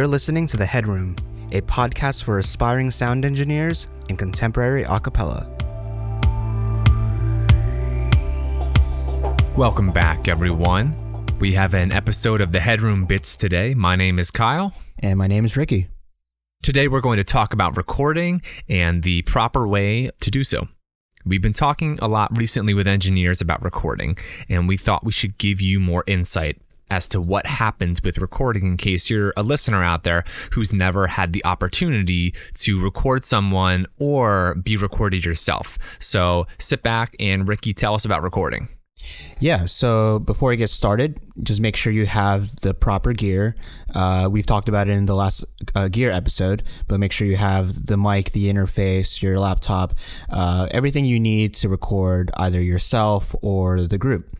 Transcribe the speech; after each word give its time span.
You're 0.00 0.08
listening 0.08 0.46
to 0.46 0.56
The 0.56 0.64
Headroom, 0.64 1.14
a 1.52 1.60
podcast 1.60 2.22
for 2.22 2.38
aspiring 2.38 2.90
sound 2.90 3.26
engineers 3.26 3.86
in 4.08 4.16
contemporary 4.16 4.82
a 4.84 4.98
cappella. 4.98 5.46
Welcome 9.54 9.92
back, 9.92 10.26
everyone. 10.26 11.26
We 11.38 11.52
have 11.52 11.74
an 11.74 11.92
episode 11.92 12.40
of 12.40 12.52
The 12.52 12.60
Headroom 12.60 13.04
Bits 13.04 13.36
today. 13.36 13.74
My 13.74 13.94
name 13.94 14.18
is 14.18 14.30
Kyle. 14.30 14.72
And 15.00 15.18
my 15.18 15.26
name 15.26 15.44
is 15.44 15.54
Ricky. 15.54 15.88
Today, 16.62 16.88
we're 16.88 17.02
going 17.02 17.18
to 17.18 17.22
talk 17.22 17.52
about 17.52 17.76
recording 17.76 18.40
and 18.70 19.02
the 19.02 19.20
proper 19.20 19.68
way 19.68 20.10
to 20.22 20.30
do 20.30 20.44
so. 20.44 20.66
We've 21.26 21.42
been 21.42 21.52
talking 21.52 21.98
a 22.00 22.08
lot 22.08 22.34
recently 22.34 22.72
with 22.72 22.86
engineers 22.86 23.42
about 23.42 23.62
recording, 23.62 24.16
and 24.48 24.66
we 24.66 24.78
thought 24.78 25.04
we 25.04 25.12
should 25.12 25.36
give 25.36 25.60
you 25.60 25.78
more 25.78 26.04
insight 26.06 26.58
as 26.90 27.08
to 27.08 27.20
what 27.20 27.46
happens 27.46 28.02
with 28.02 28.18
recording 28.18 28.66
in 28.66 28.76
case 28.76 29.10
you're 29.10 29.32
a 29.36 29.42
listener 29.42 29.82
out 29.82 30.04
there 30.04 30.24
who's 30.52 30.72
never 30.72 31.06
had 31.06 31.32
the 31.32 31.44
opportunity 31.44 32.34
to 32.54 32.80
record 32.80 33.24
someone 33.24 33.86
or 33.98 34.54
be 34.56 34.76
recorded 34.76 35.24
yourself. 35.24 35.78
So 35.98 36.46
sit 36.58 36.82
back 36.82 37.14
and 37.20 37.48
Ricky, 37.48 37.72
tell 37.72 37.94
us 37.94 38.04
about 38.04 38.22
recording. 38.22 38.68
Yeah, 39.38 39.64
so 39.64 40.18
before 40.18 40.50
we 40.50 40.56
get 40.56 40.68
started, 40.68 41.18
just 41.42 41.60
make 41.60 41.74
sure 41.74 41.92
you 41.92 42.06
have 42.06 42.54
the 42.60 42.74
proper 42.74 43.14
gear. 43.14 43.56
Uh, 43.94 44.28
we've 44.30 44.44
talked 44.44 44.68
about 44.68 44.88
it 44.88 44.92
in 44.92 45.06
the 45.06 45.14
last 45.14 45.44
uh, 45.74 45.88
gear 45.88 46.10
episode, 46.10 46.62
but 46.88 47.00
make 47.00 47.10
sure 47.10 47.26
you 47.26 47.36
have 47.36 47.86
the 47.86 47.96
mic, 47.96 48.32
the 48.32 48.52
interface, 48.52 49.22
your 49.22 49.38
laptop, 49.38 49.94
uh, 50.28 50.68
everything 50.70 51.06
you 51.06 51.18
need 51.18 51.54
to 51.54 51.68
record 51.68 52.30
either 52.34 52.60
yourself 52.60 53.34
or 53.40 53.80
the 53.82 53.96
group. 53.96 54.36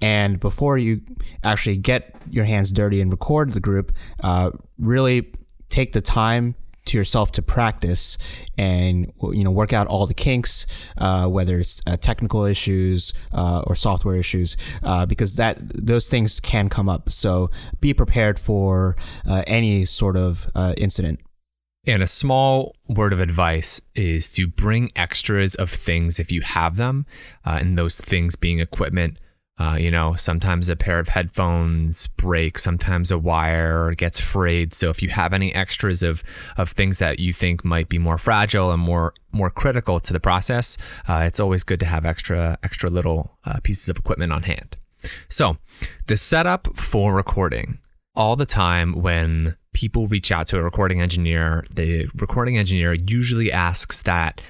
And 0.00 0.38
before 0.38 0.78
you 0.78 1.00
actually 1.42 1.78
get 1.78 2.14
your 2.30 2.44
hands 2.44 2.70
dirty 2.70 3.00
and 3.00 3.10
record 3.10 3.52
the 3.52 3.60
group, 3.60 3.92
uh, 4.22 4.52
really 4.78 5.32
take 5.68 5.92
the 5.92 6.00
time 6.00 6.54
to 6.88 6.98
yourself 6.98 7.30
to 7.32 7.42
practice 7.42 8.18
and 8.56 9.12
you 9.32 9.44
know 9.44 9.50
work 9.50 9.72
out 9.72 9.86
all 9.86 10.06
the 10.06 10.14
kinks, 10.14 10.66
uh, 10.96 11.26
whether 11.26 11.60
it's 11.60 11.80
uh, 11.86 11.96
technical 11.96 12.44
issues 12.44 13.12
uh, 13.32 13.62
or 13.66 13.74
software 13.74 14.16
issues, 14.16 14.56
uh, 14.82 15.06
because 15.06 15.36
that 15.36 15.56
those 15.60 16.08
things 16.08 16.40
can 16.40 16.68
come 16.68 16.88
up. 16.88 17.10
So 17.10 17.50
be 17.80 17.94
prepared 17.94 18.38
for 18.38 18.96
uh, 19.26 19.42
any 19.46 19.84
sort 19.84 20.16
of 20.16 20.50
uh, 20.54 20.74
incident. 20.76 21.20
And 21.86 22.02
a 22.02 22.06
small 22.06 22.76
word 22.88 23.12
of 23.12 23.20
advice 23.20 23.80
is 23.94 24.30
to 24.32 24.46
bring 24.46 24.90
extras 24.94 25.54
of 25.54 25.70
things 25.70 26.18
if 26.18 26.30
you 26.30 26.42
have 26.42 26.76
them, 26.76 27.06
and 27.44 27.78
those 27.78 27.98
things 27.98 28.36
being 28.36 28.60
equipment 28.60 29.18
uh, 29.58 29.76
you 29.78 29.90
know, 29.90 30.14
sometimes 30.14 30.68
a 30.68 30.76
pair 30.76 30.98
of 30.98 31.08
headphones 31.08 32.06
break, 32.16 32.58
sometimes 32.58 33.10
a 33.10 33.18
wire 33.18 33.92
gets 33.94 34.20
frayed. 34.20 34.72
So 34.72 34.90
if 34.90 35.02
you 35.02 35.08
have 35.08 35.32
any 35.32 35.54
extras 35.54 36.02
of 36.02 36.22
of 36.56 36.70
things 36.70 36.98
that 36.98 37.18
you 37.18 37.32
think 37.32 37.64
might 37.64 37.88
be 37.88 37.98
more 37.98 38.18
fragile 38.18 38.70
and 38.70 38.80
more 38.80 39.14
more 39.32 39.50
critical 39.50 40.00
to 40.00 40.12
the 40.12 40.20
process, 40.20 40.76
uh, 41.08 41.24
it's 41.26 41.40
always 41.40 41.64
good 41.64 41.80
to 41.80 41.86
have 41.86 42.06
extra 42.06 42.58
extra 42.62 42.88
little 42.88 43.36
uh, 43.44 43.58
pieces 43.62 43.88
of 43.88 43.98
equipment 43.98 44.32
on 44.32 44.44
hand. 44.44 44.76
So 45.28 45.56
the 46.06 46.16
setup 46.16 46.76
for 46.76 47.14
recording 47.14 47.78
all 48.14 48.36
the 48.36 48.46
time 48.46 48.92
when 49.00 49.56
people 49.72 50.06
reach 50.06 50.32
out 50.32 50.48
to 50.48 50.58
a 50.58 50.62
recording 50.62 51.00
engineer, 51.00 51.64
the 51.72 52.08
recording 52.16 52.58
engineer 52.58 52.94
usually 52.94 53.52
asks 53.52 54.02
that 54.02 54.40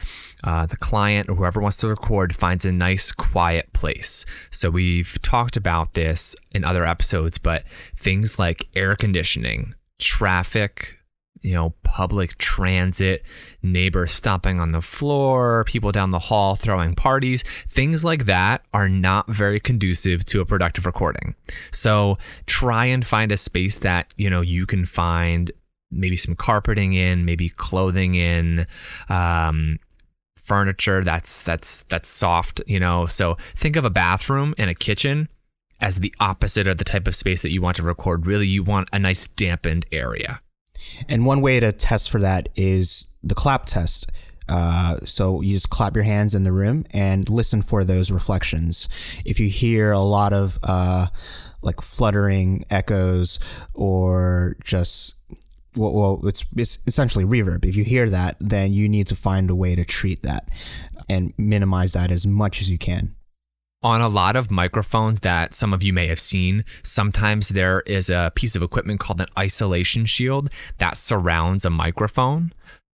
uh, 0.44 0.66
the 0.66 0.76
client 0.76 1.28
or 1.28 1.34
whoever 1.34 1.60
wants 1.60 1.76
to 1.78 1.88
record 1.88 2.34
finds 2.34 2.64
a 2.64 2.72
nice 2.72 3.12
quiet 3.12 3.72
place. 3.72 4.24
So 4.50 4.70
we've 4.70 5.20
talked 5.22 5.56
about 5.56 5.94
this 5.94 6.36
in 6.54 6.64
other 6.64 6.84
episodes, 6.84 7.38
but 7.38 7.64
things 7.96 8.38
like 8.38 8.66
air 8.74 8.96
conditioning, 8.96 9.74
traffic, 9.98 10.94
you 11.40 11.54
know, 11.54 11.74
public 11.84 12.36
transit, 12.38 13.22
neighbors 13.62 14.12
stomping 14.12 14.60
on 14.60 14.72
the 14.72 14.80
floor, 14.80 15.64
people 15.64 15.92
down 15.92 16.10
the 16.10 16.18
hall 16.18 16.56
throwing 16.56 16.94
parties, 16.94 17.44
things 17.68 18.04
like 18.04 18.24
that 18.24 18.62
are 18.72 18.88
not 18.88 19.28
very 19.28 19.60
conducive 19.60 20.24
to 20.26 20.40
a 20.40 20.46
productive 20.46 20.86
recording. 20.86 21.34
So 21.72 22.18
try 22.46 22.86
and 22.86 23.06
find 23.06 23.30
a 23.32 23.36
space 23.36 23.78
that, 23.78 24.12
you 24.16 24.30
know, 24.30 24.40
you 24.40 24.66
can 24.66 24.84
find 24.84 25.50
maybe 25.90 26.16
some 26.16 26.34
carpeting 26.34 26.92
in, 26.92 27.24
maybe 27.24 27.48
clothing 27.48 28.14
in, 28.14 28.66
um, 29.08 29.78
furniture 30.48 31.04
that's 31.04 31.42
that's 31.42 31.84
that's 31.84 32.08
soft, 32.08 32.60
you 32.66 32.80
know. 32.80 33.06
So 33.06 33.36
think 33.54 33.76
of 33.76 33.84
a 33.84 33.90
bathroom 33.90 34.54
and 34.58 34.70
a 34.70 34.74
kitchen 34.74 35.28
as 35.80 36.00
the 36.00 36.12
opposite 36.18 36.66
of 36.66 36.78
the 36.78 36.84
type 36.84 37.06
of 37.06 37.14
space 37.14 37.42
that 37.42 37.50
you 37.50 37.62
want 37.62 37.76
to 37.76 37.82
record. 37.82 38.26
Really, 38.26 38.48
you 38.48 38.64
want 38.64 38.88
a 38.92 38.98
nice 38.98 39.28
dampened 39.28 39.86
area. 39.92 40.40
And 41.08 41.26
one 41.26 41.40
way 41.40 41.60
to 41.60 41.70
test 41.72 42.10
for 42.10 42.20
that 42.20 42.48
is 42.56 43.08
the 43.22 43.34
clap 43.34 43.66
test. 43.66 44.10
Uh, 44.48 44.96
so 45.04 45.42
you 45.42 45.54
just 45.54 45.68
clap 45.68 45.94
your 45.94 46.04
hands 46.04 46.34
in 46.34 46.44
the 46.44 46.52
room 46.52 46.86
and 46.90 47.28
listen 47.28 47.60
for 47.60 47.84
those 47.84 48.10
reflections. 48.10 48.88
If 49.26 49.38
you 49.38 49.48
hear 49.48 49.92
a 49.92 50.00
lot 50.00 50.32
of 50.32 50.58
uh, 50.62 51.08
like 51.60 51.82
fluttering 51.82 52.64
echoes 52.70 53.38
or 53.74 54.56
just 54.64 55.16
well, 55.76 55.92
well, 55.92 56.20
it's 56.24 56.46
it's 56.56 56.78
essentially 56.86 57.24
reverb. 57.24 57.64
If 57.64 57.76
you 57.76 57.84
hear 57.84 58.08
that, 58.10 58.36
then 58.40 58.72
you 58.72 58.88
need 58.88 59.06
to 59.08 59.16
find 59.16 59.50
a 59.50 59.54
way 59.54 59.74
to 59.74 59.84
treat 59.84 60.22
that 60.22 60.48
and 61.08 61.32
minimize 61.36 61.92
that 61.92 62.10
as 62.10 62.26
much 62.26 62.60
as 62.60 62.70
you 62.70 62.78
can. 62.78 63.14
On 63.80 64.00
a 64.00 64.08
lot 64.08 64.34
of 64.34 64.50
microphones 64.50 65.20
that 65.20 65.54
some 65.54 65.72
of 65.72 65.84
you 65.84 65.92
may 65.92 66.08
have 66.08 66.18
seen, 66.18 66.64
sometimes 66.82 67.50
there 67.50 67.82
is 67.82 68.10
a 68.10 68.32
piece 68.34 68.56
of 68.56 68.62
equipment 68.62 68.98
called 68.98 69.20
an 69.20 69.28
isolation 69.38 70.04
shield 70.04 70.50
that 70.78 70.96
surrounds 70.96 71.64
a 71.64 71.70
microphone. 71.70 72.52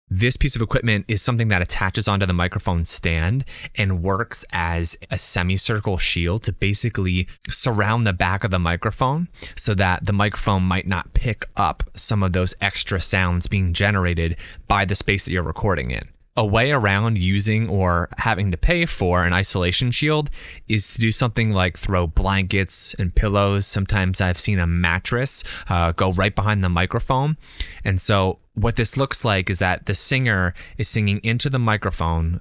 This 0.08 0.36
piece 0.36 0.54
of 0.54 0.60
equipment 0.60 1.06
is 1.08 1.22
something 1.22 1.48
that 1.48 1.62
attaches 1.62 2.06
onto 2.06 2.26
the 2.26 2.34
microphone 2.34 2.84
stand 2.84 3.46
and 3.76 4.02
works 4.02 4.44
as 4.52 4.96
a 5.10 5.16
semicircle 5.16 5.96
shield 5.96 6.42
to 6.42 6.52
basically 6.52 7.26
surround 7.48 8.06
the 8.06 8.12
back 8.12 8.44
of 8.44 8.50
the 8.50 8.58
microphone 8.58 9.28
so 9.56 9.74
that 9.74 10.04
the 10.04 10.12
microphone 10.12 10.64
might 10.64 10.86
not 10.86 11.14
pick 11.14 11.46
up 11.56 11.84
some 11.94 12.22
of 12.22 12.34
those 12.34 12.54
extra 12.60 13.00
sounds 13.00 13.46
being 13.46 13.72
generated 13.72 14.36
by 14.68 14.84
the 14.84 14.94
space 14.94 15.24
that 15.24 15.32
you're 15.32 15.42
recording 15.42 15.90
in 15.90 16.08
a 16.36 16.44
way 16.44 16.70
around 16.72 17.19
using 17.19 17.69
or 17.69 18.08
having 18.19 18.50
to 18.50 18.56
pay 18.56 18.86
for 18.86 19.24
an 19.24 19.32
isolation 19.32 19.90
shield 19.90 20.30
is 20.69 20.94
to 20.94 21.00
do 21.00 21.12
something 21.12 21.50
like 21.50 21.76
throw 21.76 22.06
blankets 22.06 22.94
and 22.98 23.14
pillows. 23.14 23.66
Sometimes 23.66 24.20
I've 24.20 24.38
seen 24.40 24.58
a 24.58 24.66
mattress 24.66 25.44
uh, 25.69 25.92
go 25.92 26.12
right 26.12 26.34
behind 26.34 26.64
the 26.64 26.70
microphone. 26.70 27.36
And 27.84 28.00
so, 28.00 28.38
what 28.54 28.76
this 28.76 28.96
looks 28.96 29.24
like 29.24 29.48
is 29.48 29.58
that 29.58 29.86
the 29.86 29.94
singer 29.94 30.54
is 30.76 30.88
singing 30.88 31.20
into 31.22 31.48
the 31.48 31.58
microphone, 31.58 32.40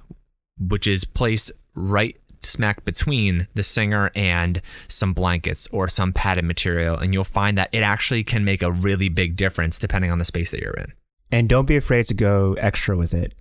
which 0.58 0.86
is 0.86 1.04
placed 1.04 1.52
right 1.74 2.16
smack 2.44 2.84
between 2.84 3.46
the 3.54 3.62
singer 3.62 4.10
and 4.14 4.60
some 4.88 5.12
blankets 5.12 5.68
or 5.72 5.88
some 5.88 6.12
padded 6.12 6.44
material. 6.44 6.96
And 6.96 7.14
you'll 7.14 7.24
find 7.24 7.56
that 7.56 7.70
it 7.72 7.82
actually 7.82 8.24
can 8.24 8.44
make 8.44 8.62
a 8.62 8.72
really 8.72 9.08
big 9.08 9.36
difference 9.36 9.78
depending 9.78 10.10
on 10.10 10.18
the 10.18 10.24
space 10.24 10.50
that 10.50 10.60
you're 10.60 10.74
in. 10.74 10.92
And 11.30 11.48
don't 11.48 11.66
be 11.66 11.76
afraid 11.76 12.06
to 12.06 12.14
go 12.14 12.54
extra 12.54 12.96
with 12.96 13.14
it. 13.14 13.34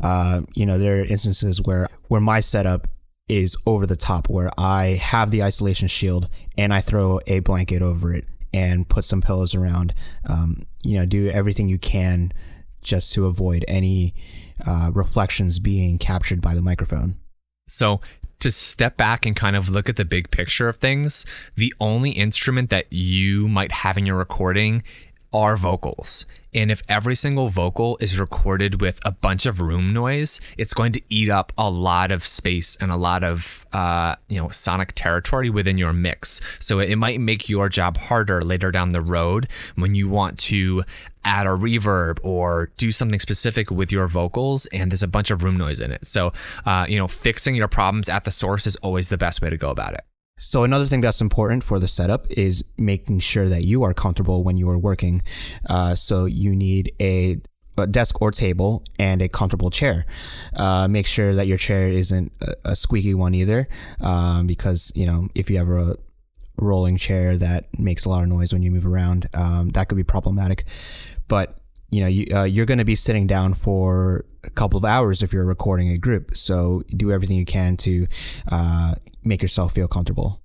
Uh, 0.00 0.42
you 0.54 0.64
know, 0.64 0.78
there 0.78 1.00
are 1.00 1.04
instances 1.04 1.60
where 1.60 1.88
where 2.08 2.20
my 2.20 2.40
setup 2.40 2.88
is 3.28 3.56
over 3.66 3.86
the 3.86 3.96
top, 3.96 4.28
where 4.28 4.50
I 4.58 5.00
have 5.02 5.30
the 5.30 5.42
isolation 5.42 5.88
shield 5.88 6.28
and 6.56 6.72
I 6.72 6.80
throw 6.80 7.20
a 7.26 7.40
blanket 7.40 7.82
over 7.82 8.12
it 8.12 8.26
and 8.52 8.88
put 8.88 9.04
some 9.04 9.22
pillows 9.22 9.54
around. 9.54 9.94
Um, 10.26 10.66
you 10.82 10.98
know, 10.98 11.06
do 11.06 11.28
everything 11.28 11.68
you 11.68 11.78
can 11.78 12.32
just 12.82 13.12
to 13.14 13.26
avoid 13.26 13.64
any 13.68 14.14
uh, 14.66 14.90
reflections 14.92 15.58
being 15.58 15.98
captured 15.98 16.40
by 16.40 16.54
the 16.54 16.62
microphone. 16.62 17.16
So 17.68 18.00
to 18.40 18.50
step 18.50 18.96
back 18.96 19.24
and 19.24 19.36
kind 19.36 19.54
of 19.54 19.68
look 19.68 19.88
at 19.88 19.96
the 19.96 20.04
big 20.04 20.30
picture 20.30 20.68
of 20.68 20.76
things, 20.76 21.24
the 21.54 21.72
only 21.78 22.10
instrument 22.10 22.70
that 22.70 22.92
you 22.92 23.46
might 23.46 23.72
have 23.72 23.96
in 23.96 24.04
your 24.04 24.16
recording 24.16 24.82
are 25.32 25.56
vocals. 25.56 26.26
And 26.54 26.70
if 26.70 26.82
every 26.88 27.14
single 27.14 27.48
vocal 27.48 27.96
is 28.00 28.18
recorded 28.18 28.80
with 28.80 29.00
a 29.04 29.12
bunch 29.12 29.46
of 29.46 29.60
room 29.60 29.92
noise, 29.92 30.40
it's 30.58 30.74
going 30.74 30.92
to 30.92 31.02
eat 31.08 31.30
up 31.30 31.52
a 31.56 31.70
lot 31.70 32.10
of 32.10 32.26
space 32.26 32.76
and 32.76 32.90
a 32.90 32.96
lot 32.96 33.24
of 33.24 33.66
uh, 33.72 34.16
you 34.28 34.40
know 34.40 34.48
sonic 34.48 34.92
territory 34.94 35.48
within 35.48 35.78
your 35.78 35.92
mix. 35.92 36.40
So 36.58 36.78
it 36.78 36.96
might 36.96 37.20
make 37.20 37.48
your 37.48 37.68
job 37.68 37.96
harder 37.96 38.42
later 38.42 38.70
down 38.70 38.92
the 38.92 39.00
road 39.00 39.48
when 39.76 39.94
you 39.94 40.08
want 40.08 40.38
to 40.40 40.84
add 41.24 41.46
a 41.46 41.50
reverb 41.50 42.18
or 42.24 42.72
do 42.76 42.90
something 42.90 43.20
specific 43.20 43.70
with 43.70 43.92
your 43.92 44.08
vocals 44.08 44.66
and 44.66 44.90
there's 44.90 45.04
a 45.04 45.08
bunch 45.08 45.30
of 45.30 45.44
room 45.44 45.56
noise 45.56 45.80
in 45.80 45.92
it. 45.92 46.06
So 46.06 46.32
uh, 46.66 46.84
you 46.88 46.98
know 46.98 47.08
fixing 47.08 47.54
your 47.54 47.68
problems 47.68 48.08
at 48.08 48.24
the 48.24 48.30
source 48.30 48.66
is 48.66 48.76
always 48.76 49.08
the 49.08 49.18
best 49.18 49.40
way 49.40 49.48
to 49.48 49.56
go 49.56 49.70
about 49.70 49.94
it. 49.94 50.04
So 50.42 50.64
another 50.64 50.86
thing 50.86 51.00
that's 51.00 51.20
important 51.20 51.62
for 51.62 51.78
the 51.78 51.86
setup 51.86 52.26
is 52.28 52.64
making 52.76 53.20
sure 53.20 53.48
that 53.48 53.62
you 53.62 53.84
are 53.84 53.94
comfortable 53.94 54.42
when 54.42 54.56
you 54.56 54.68
are 54.70 54.76
working. 54.76 55.22
Uh, 55.70 55.94
so 55.94 56.24
you 56.24 56.56
need 56.56 56.92
a, 56.98 57.40
a, 57.78 57.86
desk 57.86 58.20
or 58.20 58.32
table 58.32 58.82
and 58.98 59.22
a 59.22 59.28
comfortable 59.28 59.70
chair. 59.70 60.04
Uh, 60.52 60.88
make 60.88 61.06
sure 61.06 61.32
that 61.32 61.46
your 61.46 61.58
chair 61.58 61.86
isn't 61.86 62.32
a, 62.40 62.72
a 62.72 62.76
squeaky 62.76 63.14
one 63.14 63.34
either, 63.34 63.68
um, 64.00 64.48
because 64.48 64.90
you 64.96 65.06
know 65.06 65.28
if 65.36 65.48
you 65.48 65.58
have 65.58 65.68
a 65.68 65.96
rolling 66.56 66.96
chair 66.96 67.36
that 67.36 67.66
makes 67.78 68.04
a 68.04 68.08
lot 68.08 68.24
of 68.24 68.28
noise 68.28 68.52
when 68.52 68.64
you 68.64 68.72
move 68.72 68.84
around. 68.84 69.28
Um, 69.34 69.68
that 69.70 69.88
could 69.88 69.96
be 69.96 70.04
problematic. 70.04 70.64
But 71.28 71.61
you 71.92 72.00
know, 72.00 72.06
you, 72.08 72.26
uh, 72.34 72.44
you're 72.44 72.66
going 72.66 72.78
to 72.78 72.84
be 72.84 72.96
sitting 72.96 73.26
down 73.26 73.52
for 73.52 74.24
a 74.42 74.50
couple 74.50 74.78
of 74.78 74.84
hours 74.84 75.22
if 75.22 75.32
you're 75.32 75.44
recording 75.44 75.90
a 75.90 75.98
group. 75.98 76.34
So 76.34 76.82
do 76.88 77.12
everything 77.12 77.36
you 77.36 77.44
can 77.44 77.76
to 77.76 78.08
uh, 78.50 78.94
make 79.22 79.42
yourself 79.42 79.74
feel 79.74 79.86
comfortable. 79.86 80.40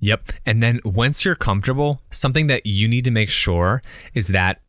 Yep. 0.00 0.32
And 0.44 0.62
then 0.62 0.80
once 0.84 1.24
you're 1.24 1.34
comfortable, 1.34 1.98
something 2.10 2.48
that 2.48 2.66
you 2.66 2.86
need 2.86 3.04
to 3.06 3.10
make 3.10 3.30
sure 3.30 3.80
is 4.12 4.28
that 4.28 4.60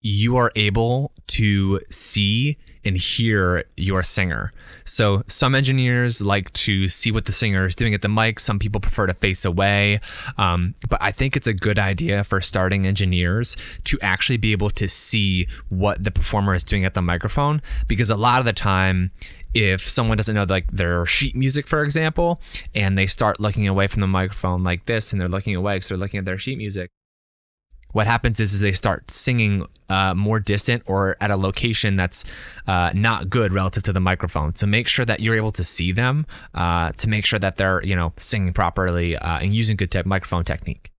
you 0.00 0.36
are 0.36 0.52
able 0.54 1.12
to 1.26 1.80
see 1.90 2.56
and 2.84 2.96
hear 2.96 3.64
your 3.76 4.02
singer. 4.02 4.52
So 4.84 5.22
some 5.26 5.54
engineers 5.54 6.20
like 6.20 6.52
to 6.54 6.88
see 6.88 7.10
what 7.10 7.24
the 7.24 7.32
singer 7.32 7.64
is 7.66 7.76
doing 7.76 7.94
at 7.94 8.02
the 8.02 8.08
mic. 8.08 8.40
Some 8.40 8.58
people 8.58 8.80
prefer 8.80 9.06
to 9.06 9.14
face 9.14 9.44
away. 9.44 10.00
Um, 10.38 10.74
but 10.88 11.02
I 11.02 11.12
think 11.12 11.36
it's 11.36 11.46
a 11.46 11.54
good 11.54 11.78
idea 11.78 12.24
for 12.24 12.40
starting 12.40 12.86
engineers 12.86 13.56
to 13.84 13.98
actually 14.00 14.36
be 14.36 14.52
able 14.52 14.70
to 14.70 14.88
see 14.88 15.46
what 15.68 16.02
the 16.02 16.10
performer 16.10 16.54
is 16.54 16.64
doing 16.64 16.84
at 16.84 16.94
the 16.94 17.02
microphone 17.02 17.62
because 17.88 18.10
a 18.10 18.16
lot 18.16 18.38
of 18.38 18.44
the 18.44 18.52
time 18.52 19.10
if 19.54 19.88
someone 19.88 20.16
doesn't 20.16 20.34
know 20.34 20.44
like 20.48 20.70
their 20.72 21.06
sheet 21.06 21.36
music 21.36 21.68
for 21.68 21.84
example 21.84 22.40
and 22.74 22.98
they 22.98 23.06
start 23.06 23.38
looking 23.38 23.68
away 23.68 23.86
from 23.86 24.00
the 24.00 24.06
microphone 24.06 24.64
like 24.64 24.84
this 24.86 25.12
and 25.12 25.20
they're 25.20 25.28
looking 25.28 25.54
away 25.54 25.76
because 25.76 25.88
they're 25.88 25.98
looking 25.98 26.18
at 26.18 26.24
their 26.24 26.38
sheet 26.38 26.58
music 26.58 26.90
what 27.94 28.08
happens 28.08 28.40
is, 28.40 28.52
is 28.52 28.60
they 28.60 28.72
start 28.72 29.08
singing 29.08 29.64
uh, 29.88 30.14
more 30.14 30.40
distant 30.40 30.82
or 30.86 31.16
at 31.20 31.30
a 31.30 31.36
location 31.36 31.94
that's 31.94 32.24
uh, 32.66 32.90
not 32.92 33.30
good 33.30 33.52
relative 33.52 33.84
to 33.84 33.92
the 33.92 34.00
microphone. 34.00 34.52
So 34.56 34.66
make 34.66 34.88
sure 34.88 35.04
that 35.04 35.20
you're 35.20 35.36
able 35.36 35.52
to 35.52 35.62
see 35.62 35.92
them 35.92 36.26
uh, 36.54 36.90
to 36.92 37.08
make 37.08 37.24
sure 37.24 37.38
that 37.38 37.56
they're 37.56 37.82
you 37.84 37.94
know 37.94 38.12
singing 38.16 38.52
properly 38.52 39.16
uh, 39.16 39.38
and 39.38 39.54
using 39.54 39.76
good 39.76 39.92
te- 39.92 40.02
microphone 40.04 40.42
technique. 40.42 40.90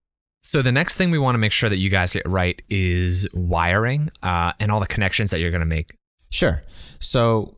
So 0.41 0.61
the 0.61 0.71
next 0.71 0.95
thing 0.95 1.11
we 1.11 1.19
want 1.19 1.35
to 1.35 1.39
make 1.39 1.51
sure 1.51 1.69
that 1.69 1.77
you 1.77 1.89
guys 1.89 2.13
get 2.13 2.25
right 2.25 2.61
is 2.69 3.27
wiring 3.33 4.11
uh, 4.23 4.53
and 4.59 4.71
all 4.71 4.79
the 4.79 4.87
connections 4.87 5.31
that 5.31 5.39
you're 5.39 5.51
going 5.51 5.59
to 5.59 5.65
make. 5.65 5.95
Sure. 6.29 6.63
So 6.99 7.57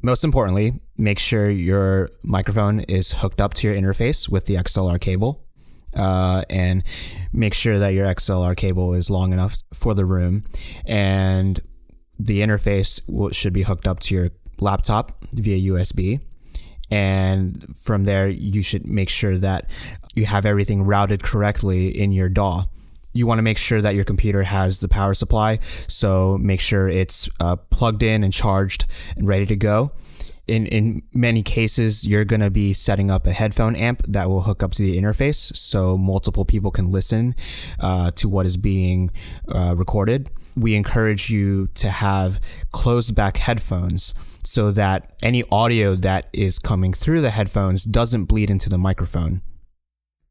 most 0.00 0.24
importantly, 0.24 0.80
make 0.96 1.18
sure 1.18 1.50
your 1.50 2.10
microphone 2.22 2.80
is 2.80 3.12
hooked 3.12 3.40
up 3.40 3.52
to 3.54 3.68
your 3.68 3.76
interface 3.76 4.28
with 4.28 4.46
the 4.46 4.54
XLR 4.54 4.98
cable 4.98 5.44
uh, 5.94 6.44
and 6.48 6.82
make 7.32 7.54
sure 7.54 7.78
that 7.78 7.90
your 7.90 8.06
XLR 8.06 8.56
cable 8.56 8.94
is 8.94 9.10
long 9.10 9.32
enough 9.32 9.58
for 9.72 9.94
the 9.94 10.04
room. 10.04 10.44
And 10.86 11.60
the 12.18 12.40
interface 12.40 13.00
will, 13.08 13.30
should 13.30 13.52
be 13.52 13.62
hooked 13.62 13.86
up 13.86 14.00
to 14.00 14.14
your 14.14 14.30
laptop 14.60 15.24
via 15.32 15.72
USB. 15.72 16.20
And 16.90 17.74
from 17.76 18.04
there, 18.04 18.28
you 18.28 18.62
should 18.62 18.86
make 18.86 19.08
sure 19.08 19.38
that 19.38 19.70
you 20.14 20.26
have 20.26 20.44
everything 20.44 20.82
routed 20.82 21.22
correctly 21.22 21.88
in 21.88 22.12
your 22.12 22.28
DAW. 22.28 22.64
You 23.12 23.26
want 23.26 23.38
to 23.38 23.42
make 23.42 23.58
sure 23.58 23.82
that 23.82 23.94
your 23.94 24.04
computer 24.04 24.44
has 24.44 24.80
the 24.80 24.88
power 24.88 25.14
supply. 25.14 25.58
So 25.88 26.38
make 26.38 26.60
sure 26.60 26.88
it's 26.88 27.28
uh, 27.40 27.56
plugged 27.56 28.02
in 28.02 28.22
and 28.22 28.32
charged 28.32 28.86
and 29.16 29.26
ready 29.26 29.46
to 29.46 29.56
go. 29.56 29.92
In 30.46 30.66
in 30.66 31.02
many 31.12 31.42
cases 31.42 32.06
you're 32.06 32.24
going 32.24 32.40
to 32.40 32.50
be 32.50 32.72
setting 32.72 33.10
up 33.10 33.26
a 33.26 33.32
headphone 33.32 33.76
amp 33.76 34.02
that 34.08 34.28
will 34.28 34.42
hook 34.42 34.62
up 34.62 34.72
to 34.72 34.82
the 34.82 35.00
interface 35.00 35.56
so 35.56 35.96
multiple 35.96 36.44
people 36.44 36.70
can 36.72 36.90
listen 36.90 37.36
uh, 37.78 38.10
to 38.12 38.28
what 38.28 38.46
is 38.46 38.56
being 38.56 39.10
uh, 39.48 39.74
recorded. 39.76 40.28
We 40.56 40.74
encourage 40.74 41.30
you 41.30 41.68
to 41.74 41.88
have 41.88 42.40
closed 42.72 43.14
back 43.14 43.36
headphones 43.36 44.12
so 44.42 44.72
that 44.72 45.12
any 45.22 45.44
audio 45.52 45.94
that 45.94 46.28
is 46.32 46.58
coming 46.58 46.92
through 46.92 47.20
the 47.20 47.30
headphones 47.30 47.84
doesn't 47.84 48.24
bleed 48.24 48.50
into 48.50 48.68
the 48.68 48.78
microphone 48.78 49.42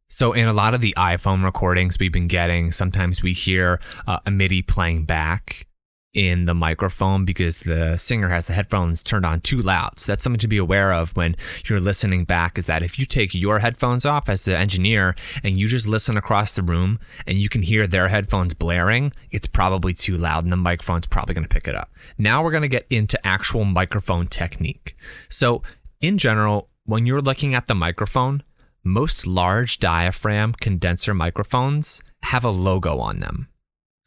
so 0.09 0.33
in 0.33 0.47
a 0.47 0.53
lot 0.53 0.73
of 0.73 0.81
the 0.81 0.93
iPhone 0.97 1.43
recordings 1.43 1.97
we've 1.99 2.11
been 2.11 2.27
getting, 2.27 2.71
sometimes 2.71 3.21
we 3.21 3.33
hear 3.33 3.79
uh, 4.07 4.19
a 4.25 4.31
MIDI 4.31 4.61
playing 4.61 5.05
back 5.05 5.67
in 6.13 6.45
the 6.45 6.55
microphone 6.55 7.23
because 7.23 7.59
the 7.59 7.95
singer 7.95 8.29
has 8.29 8.47
the 8.47 8.53
headphones 8.53 9.03
turned 9.03 9.25
on 9.25 9.39
too 9.39 9.61
loud. 9.61 9.99
So 9.99 10.11
that's 10.11 10.23
something 10.23 10.39
to 10.39 10.47
be 10.47 10.57
aware 10.57 10.91
of 10.91 11.15
when 11.15 11.35
you're 11.65 11.79
listening 11.79 12.25
back 12.25 12.57
is 12.57 12.65
that 12.65 12.81
if 12.81 12.97
you 12.97 13.05
take 13.05 13.35
your 13.35 13.59
headphones 13.59 14.05
off 14.05 14.27
as 14.27 14.45
the 14.45 14.57
engineer 14.57 15.15
and 15.43 15.59
you 15.59 15.67
just 15.67 15.87
listen 15.87 16.17
across 16.17 16.55
the 16.55 16.63
room 16.63 16.99
and 17.27 17.37
you 17.37 17.47
can 17.47 17.61
hear 17.61 17.85
their 17.85 18.07
headphones 18.07 18.55
blaring, 18.55 19.11
it's 19.29 19.45
probably 19.45 19.93
too 19.93 20.17
loud 20.17 20.43
and 20.43 20.51
the 20.51 20.57
microphone's 20.57 21.05
probably 21.05 21.35
going 21.35 21.47
to 21.47 21.53
pick 21.53 21.67
it 21.67 21.75
up. 21.75 21.91
Now 22.17 22.43
we're 22.43 22.51
going 22.51 22.63
to 22.63 22.67
get 22.67 22.87
into 22.89 23.25
actual 23.25 23.63
microphone 23.63 24.25
technique. 24.25 24.97
So 25.29 25.61
in 26.01 26.17
general, 26.17 26.69
when 26.85 27.05
you're 27.05 27.21
looking 27.21 27.53
at 27.53 27.67
the 27.67 27.75
microphone, 27.75 28.41
most 28.83 29.27
large 29.27 29.79
diaphragm 29.79 30.53
condenser 30.53 31.13
microphones 31.13 32.01
have 32.23 32.43
a 32.43 32.49
logo 32.49 32.99
on 32.99 33.19
them. 33.19 33.47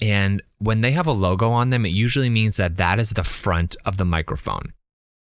And 0.01 0.43
when 0.59 0.81
they 0.81 0.93
have 0.93 1.07
a 1.07 1.13
logo 1.13 1.51
on 1.51 1.71
them, 1.71 1.87
it 1.87 1.91
usually 1.91 2.31
means 2.31 2.57
that 2.57 2.77
that 2.77 2.99
is 2.99 3.11
the 3.11 3.25
front 3.25 3.77
of 3.85 3.97
the 3.97 4.05
microphone. 4.05 4.73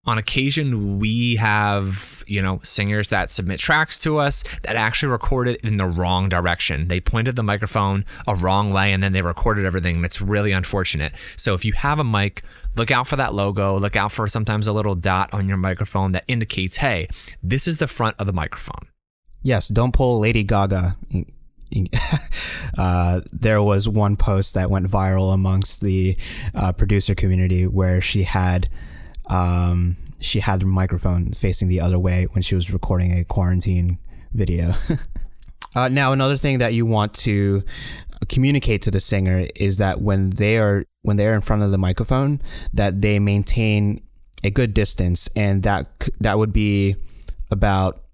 On 0.07 0.19
occasion, 0.19 0.99
we 0.99 1.35
have, 1.37 2.23
you 2.27 2.39
know, 2.39 2.59
singers 2.61 3.09
that 3.09 3.31
submit 3.31 3.59
tracks 3.59 3.99
to 4.01 4.19
us 4.19 4.43
that 4.61 4.75
actually 4.75 5.09
recorded 5.09 5.55
in 5.63 5.77
the 5.77 5.87
wrong 5.87 6.29
direction. 6.29 6.89
They 6.89 6.99
pointed 6.99 7.35
the 7.35 7.41
microphone 7.41 8.05
a 8.27 8.35
wrong 8.35 8.71
way 8.71 8.93
and 8.93 9.01
then 9.01 9.13
they 9.13 9.23
recorded 9.23 9.65
everything. 9.65 9.95
And 9.95 10.05
it's 10.05 10.21
really 10.21 10.51
unfortunate. 10.51 11.13
So 11.37 11.55
if 11.55 11.65
you 11.65 11.73
have 11.73 11.97
a 11.97 12.03
mic, 12.03 12.43
look 12.75 12.91
out 12.91 13.07
for 13.07 13.15
that 13.15 13.33
logo. 13.33 13.79
Look 13.79 13.95
out 13.95 14.11
for 14.11 14.27
sometimes 14.27 14.67
a 14.67 14.73
little 14.73 14.93
dot 14.93 15.33
on 15.33 15.47
your 15.47 15.57
microphone 15.57 16.11
that 16.11 16.25
indicates, 16.27 16.75
hey, 16.75 17.07
this 17.41 17.67
is 17.67 17.79
the 17.79 17.87
front 17.87 18.15
of 18.19 18.27
the 18.27 18.33
microphone. 18.33 18.87
Yes, 19.45 19.67
don't 19.67 19.93
pull 19.93 20.19
Lady 20.19 20.43
Gaga 20.43 20.97
uh, 22.77 23.21
there 23.31 23.61
was 23.61 23.87
one 23.87 24.15
post 24.15 24.53
that 24.53 24.69
went 24.69 24.87
viral 24.87 25.33
amongst 25.33 25.81
the 25.81 26.17
uh, 26.53 26.71
producer 26.71 27.15
community 27.15 27.65
where 27.67 28.01
she 28.01 28.23
had 28.23 28.69
um, 29.27 29.97
she 30.19 30.39
had 30.39 30.61
the 30.61 30.65
microphone 30.65 31.33
facing 31.33 31.67
the 31.67 31.79
other 31.79 31.99
way 31.99 32.27
when 32.31 32.41
she 32.41 32.55
was 32.55 32.71
recording 32.71 33.17
a 33.17 33.23
quarantine 33.23 33.97
video. 34.33 34.75
uh, 35.75 35.89
now, 35.89 36.13
another 36.13 36.37
thing 36.37 36.59
that 36.59 36.73
you 36.73 36.85
want 36.85 37.13
to 37.13 37.63
communicate 38.29 38.81
to 38.83 38.91
the 38.91 38.99
singer 38.99 39.47
is 39.55 39.77
that 39.77 40.01
when 40.01 40.31
they 40.31 40.57
are 40.57 40.85
when 41.01 41.17
they're 41.17 41.35
in 41.35 41.41
front 41.41 41.63
of 41.63 41.71
the 41.71 41.77
microphone, 41.77 42.41
that 42.73 43.01
they 43.01 43.19
maintain 43.19 44.01
a 44.43 44.51
good 44.51 44.73
distance, 44.73 45.27
and 45.35 45.63
that 45.63 45.87
that 46.19 46.37
would 46.37 46.53
be 46.53 46.95
about 47.49 48.04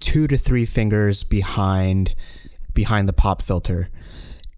two 0.00 0.26
to 0.26 0.36
three 0.36 0.66
fingers 0.66 1.22
behind 1.22 2.14
behind 2.74 3.08
the 3.08 3.12
pop 3.12 3.42
filter. 3.42 3.88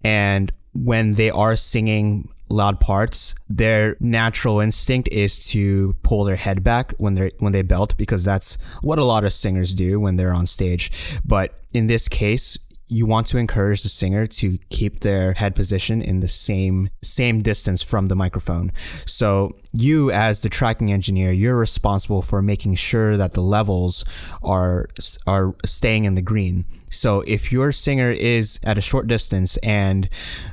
And 0.03 0.51
when 0.73 1.13
they 1.13 1.29
are 1.29 1.55
singing 1.55 2.29
loud 2.49 2.79
parts, 2.79 3.35
their 3.49 3.97
natural 3.99 4.59
instinct 4.59 5.09
is 5.09 5.45
to 5.47 5.95
pull 6.03 6.23
their 6.23 6.35
head 6.35 6.63
back 6.63 6.93
when 6.97 7.15
they 7.15 7.31
when 7.39 7.53
they 7.53 7.61
belt 7.61 7.95
because 7.97 8.23
that's 8.23 8.57
what 8.81 8.99
a 8.99 9.03
lot 9.03 9.23
of 9.23 9.33
singers 9.33 9.75
do 9.75 9.99
when 9.99 10.15
they're 10.15 10.33
on 10.33 10.45
stage. 10.45 10.91
But 11.25 11.59
in 11.73 11.87
this 11.87 12.07
case, 12.07 12.57
you 12.87 13.05
want 13.05 13.27
to 13.27 13.37
encourage 13.37 13.83
the 13.83 13.89
singer 13.89 14.25
to 14.25 14.57
keep 14.69 14.99
their 14.99 15.33
head 15.33 15.55
position 15.55 16.01
in 16.01 16.19
the 16.19 16.27
same 16.27 16.89
same 17.01 17.41
distance 17.41 17.81
from 17.81 18.07
the 18.07 18.15
microphone. 18.15 18.71
So 19.05 19.55
you 19.71 20.11
as 20.11 20.41
the 20.41 20.49
tracking 20.49 20.91
engineer, 20.91 21.31
you're 21.31 21.57
responsible 21.57 22.21
for 22.21 22.41
making 22.41 22.75
sure 22.75 23.17
that 23.17 23.33
the 23.33 23.41
levels 23.41 24.05
are 24.43 24.87
are 25.25 25.55
staying 25.65 26.05
in 26.05 26.15
the 26.15 26.21
green. 26.21 26.65
So 26.89 27.21
if 27.21 27.51
your 27.51 27.71
singer 27.71 28.11
is 28.11 28.59
at 28.63 28.77
a 28.77 28.81
short 28.81 29.07
distance 29.07 29.57
and 29.57 30.07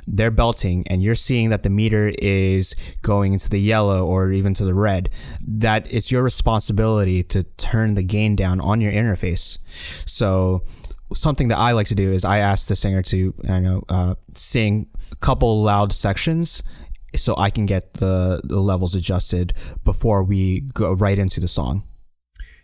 they're 0.07 0.31
belting 0.31 0.87
and 0.87 1.03
you're 1.03 1.13
seeing 1.13 1.49
that 1.49 1.61
the 1.61 1.69
meter 1.69 2.13
is 2.17 2.75
going 3.03 3.33
into 3.33 3.47
the 3.47 3.59
yellow 3.59 4.07
or 4.07 4.31
even 4.31 4.55
to 4.55 4.65
the 4.65 4.73
red, 4.73 5.11
that 5.39 5.85
it's 5.93 6.11
your 6.11 6.23
responsibility 6.23 7.21
to 7.23 7.43
turn 7.43 7.93
the 7.93 8.01
gain 8.01 8.35
down 8.35 8.59
on 8.59 8.81
your 8.81 8.91
interface. 8.91 9.59
So 10.07 10.63
something 11.13 11.49
that 11.49 11.57
I 11.57 11.71
like 11.71 11.87
to 11.87 11.95
do 11.95 12.11
is 12.11 12.25
I 12.25 12.39
ask 12.39 12.67
the 12.67 12.75
singer 12.75 13.01
to 13.03 13.33
I 13.49 13.59
know 13.59 13.83
uh, 13.89 14.15
sing 14.35 14.87
a 15.11 15.15
couple 15.17 15.61
loud 15.61 15.93
sections 15.93 16.63
so 17.15 17.35
I 17.37 17.49
can 17.49 17.65
get 17.65 17.95
the, 17.95 18.41
the 18.43 18.59
levels 18.59 18.95
adjusted 18.95 19.53
before 19.83 20.23
we 20.23 20.61
go 20.73 20.93
right 20.93 21.19
into 21.19 21.39
the 21.39 21.47
song. 21.47 21.83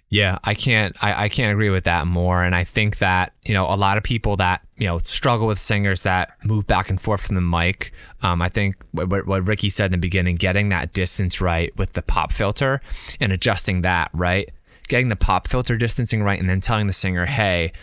Yeah, 0.09 0.39
I 0.45 0.53
can't 0.53 0.95
I, 1.03 1.25
I 1.25 1.29
can't 1.29 1.51
agree 1.51 1.69
with 1.69 1.83
that 1.83 2.07
more. 2.07 2.41
And 2.41 2.55
I 2.55 2.63
think 2.63 2.99
that, 2.99 3.33
you 3.43 3.53
know, 3.53 3.65
a 3.65 3.75
lot 3.75 3.97
of 3.97 4.03
people 4.03 4.37
that, 4.37 4.61
you 4.77 4.87
know, 4.87 4.99
struggle 4.99 5.47
with 5.47 5.59
singers 5.59 6.03
that 6.03 6.37
move 6.45 6.65
back 6.65 6.89
and 6.89 7.01
forth 7.01 7.25
from 7.25 7.35
the 7.35 7.41
mic. 7.41 7.91
Um, 8.21 8.41
I 8.41 8.47
think 8.47 8.75
what, 8.91 9.27
what 9.27 9.45
Ricky 9.45 9.69
said 9.69 9.87
in 9.87 9.91
the 9.91 9.97
beginning, 9.97 10.37
getting 10.37 10.69
that 10.69 10.93
distance 10.93 11.41
right 11.41 11.75
with 11.77 11.91
the 11.91 12.01
pop 12.01 12.31
filter 12.31 12.79
and 13.19 13.33
adjusting 13.33 13.81
that, 13.81 14.09
right? 14.13 14.49
Getting 14.87 15.09
the 15.09 15.17
pop 15.17 15.49
filter 15.49 15.75
distancing 15.75 16.23
right 16.23 16.39
and 16.39 16.49
then 16.49 16.61
telling 16.61 16.87
the 16.87 16.93
singer, 16.93 17.25
hey, 17.25 17.73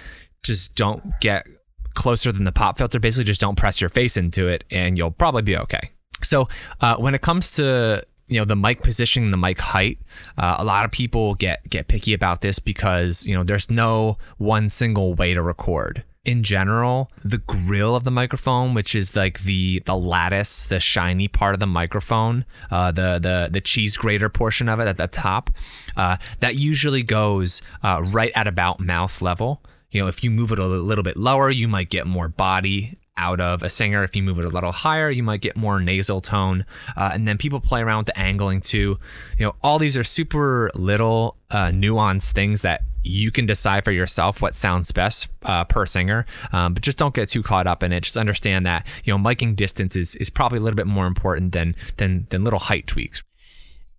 just 0.44 0.74
don't 0.76 1.02
get 1.20 1.46
closer 1.94 2.30
than 2.30 2.44
the 2.44 2.52
pop 2.52 2.78
filter. 2.78 3.00
Basically, 3.00 3.24
just 3.24 3.40
don't 3.40 3.56
press 3.56 3.80
your 3.80 3.90
face 3.90 4.16
into 4.16 4.46
it, 4.48 4.64
and 4.70 4.96
you'll 4.96 5.10
probably 5.10 5.42
be 5.42 5.56
okay. 5.56 5.90
So, 6.22 6.48
uh, 6.80 6.96
when 6.96 7.14
it 7.14 7.22
comes 7.22 7.52
to 7.56 8.04
you 8.28 8.38
know 8.38 8.44
the 8.44 8.56
mic 8.56 8.82
positioning, 8.82 9.30
the 9.30 9.36
mic 9.36 9.60
height, 9.60 9.98
uh, 10.38 10.56
a 10.58 10.64
lot 10.64 10.84
of 10.84 10.90
people 10.92 11.34
get 11.34 11.68
get 11.68 11.88
picky 11.88 12.14
about 12.14 12.40
this 12.40 12.58
because 12.58 13.26
you 13.26 13.36
know 13.36 13.44
there's 13.44 13.70
no 13.70 14.18
one 14.38 14.68
single 14.68 15.14
way 15.14 15.34
to 15.34 15.42
record. 15.42 16.04
in 16.24 16.42
general, 16.42 17.10
the 17.22 17.38
grill 17.38 17.94
of 17.94 18.04
the 18.04 18.10
microphone, 18.10 18.72
which 18.74 18.94
is 18.94 19.14
like 19.14 19.40
the 19.40 19.80
the 19.84 19.96
lattice, 19.96 20.64
the 20.64 20.80
shiny 20.80 21.28
part 21.28 21.54
of 21.54 21.60
the 21.60 21.66
microphone, 21.66 22.44
uh, 22.70 22.90
the 22.90 23.18
the 23.18 23.48
the 23.52 23.60
cheese 23.60 23.96
grater 23.96 24.28
portion 24.28 24.68
of 24.68 24.80
it 24.80 24.88
at 24.88 24.96
the 24.96 25.06
top, 25.06 25.50
uh, 25.96 26.16
that 26.40 26.56
usually 26.56 27.02
goes 27.02 27.60
uh, 27.82 28.02
right 28.12 28.32
at 28.34 28.46
about 28.46 28.80
mouth 28.80 29.20
level. 29.20 29.62
You 29.94 30.02
know, 30.02 30.08
if 30.08 30.24
you 30.24 30.30
move 30.30 30.50
it 30.50 30.58
a 30.58 30.66
little 30.66 31.04
bit 31.04 31.16
lower, 31.16 31.48
you 31.50 31.68
might 31.68 31.88
get 31.88 32.04
more 32.04 32.28
body 32.28 32.98
out 33.16 33.40
of 33.40 33.62
a 33.62 33.68
singer. 33.68 34.02
If 34.02 34.16
you 34.16 34.24
move 34.24 34.40
it 34.40 34.44
a 34.44 34.48
little 34.48 34.72
higher, 34.72 35.08
you 35.08 35.22
might 35.22 35.40
get 35.40 35.56
more 35.56 35.80
nasal 35.80 36.20
tone. 36.20 36.66
Uh, 36.96 37.10
and 37.12 37.28
then 37.28 37.38
people 37.38 37.60
play 37.60 37.80
around 37.80 37.98
with 37.98 38.06
the 38.06 38.18
angling 38.18 38.60
too. 38.60 38.98
You 39.38 39.46
know, 39.46 39.54
all 39.62 39.78
these 39.78 39.96
are 39.96 40.02
super 40.02 40.68
little 40.74 41.36
uh, 41.52 41.68
nuanced 41.68 42.32
things 42.32 42.62
that 42.62 42.82
you 43.04 43.30
can 43.30 43.46
decide 43.46 43.84
for 43.84 43.92
yourself 43.92 44.42
what 44.42 44.56
sounds 44.56 44.90
best 44.90 45.28
uh, 45.44 45.62
per 45.62 45.86
singer. 45.86 46.26
Um, 46.52 46.74
but 46.74 46.82
just 46.82 46.98
don't 46.98 47.14
get 47.14 47.28
too 47.28 47.44
caught 47.44 47.68
up 47.68 47.84
in 47.84 47.92
it. 47.92 48.02
Just 48.02 48.16
understand 48.16 48.66
that 48.66 48.84
you 49.04 49.16
know 49.16 49.22
miking 49.22 49.54
distance 49.54 49.94
is, 49.94 50.16
is 50.16 50.28
probably 50.28 50.58
a 50.58 50.62
little 50.62 50.76
bit 50.76 50.88
more 50.88 51.06
important 51.06 51.52
than 51.52 51.76
than 51.98 52.26
than 52.30 52.42
little 52.42 52.58
height 52.58 52.88
tweaks. 52.88 53.22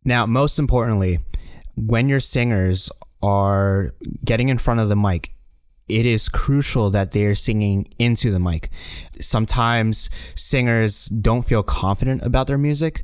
Now, 0.04 0.26
most 0.26 0.60
importantly, 0.60 1.20
when 1.78 2.10
your 2.10 2.20
singers 2.20 2.92
are 3.24 3.94
getting 4.26 4.50
in 4.50 4.58
front 4.58 4.82
of 4.82 4.90
the 4.90 4.96
mic, 4.96 5.35
it 5.88 6.06
is 6.06 6.30
crucial 6.30 6.90
that 6.90 7.12
they 7.12 7.26
are 7.26 7.36
singing 7.36 7.88
into 8.00 8.32
the 8.32 8.40
mic. 8.40 8.70
Sometimes 9.20 10.10
singers 10.36 11.06
don't 11.06 11.44
feel 11.44 11.64
confident 11.64 12.24
about 12.24 12.48
their 12.48 12.58
music 12.58 13.04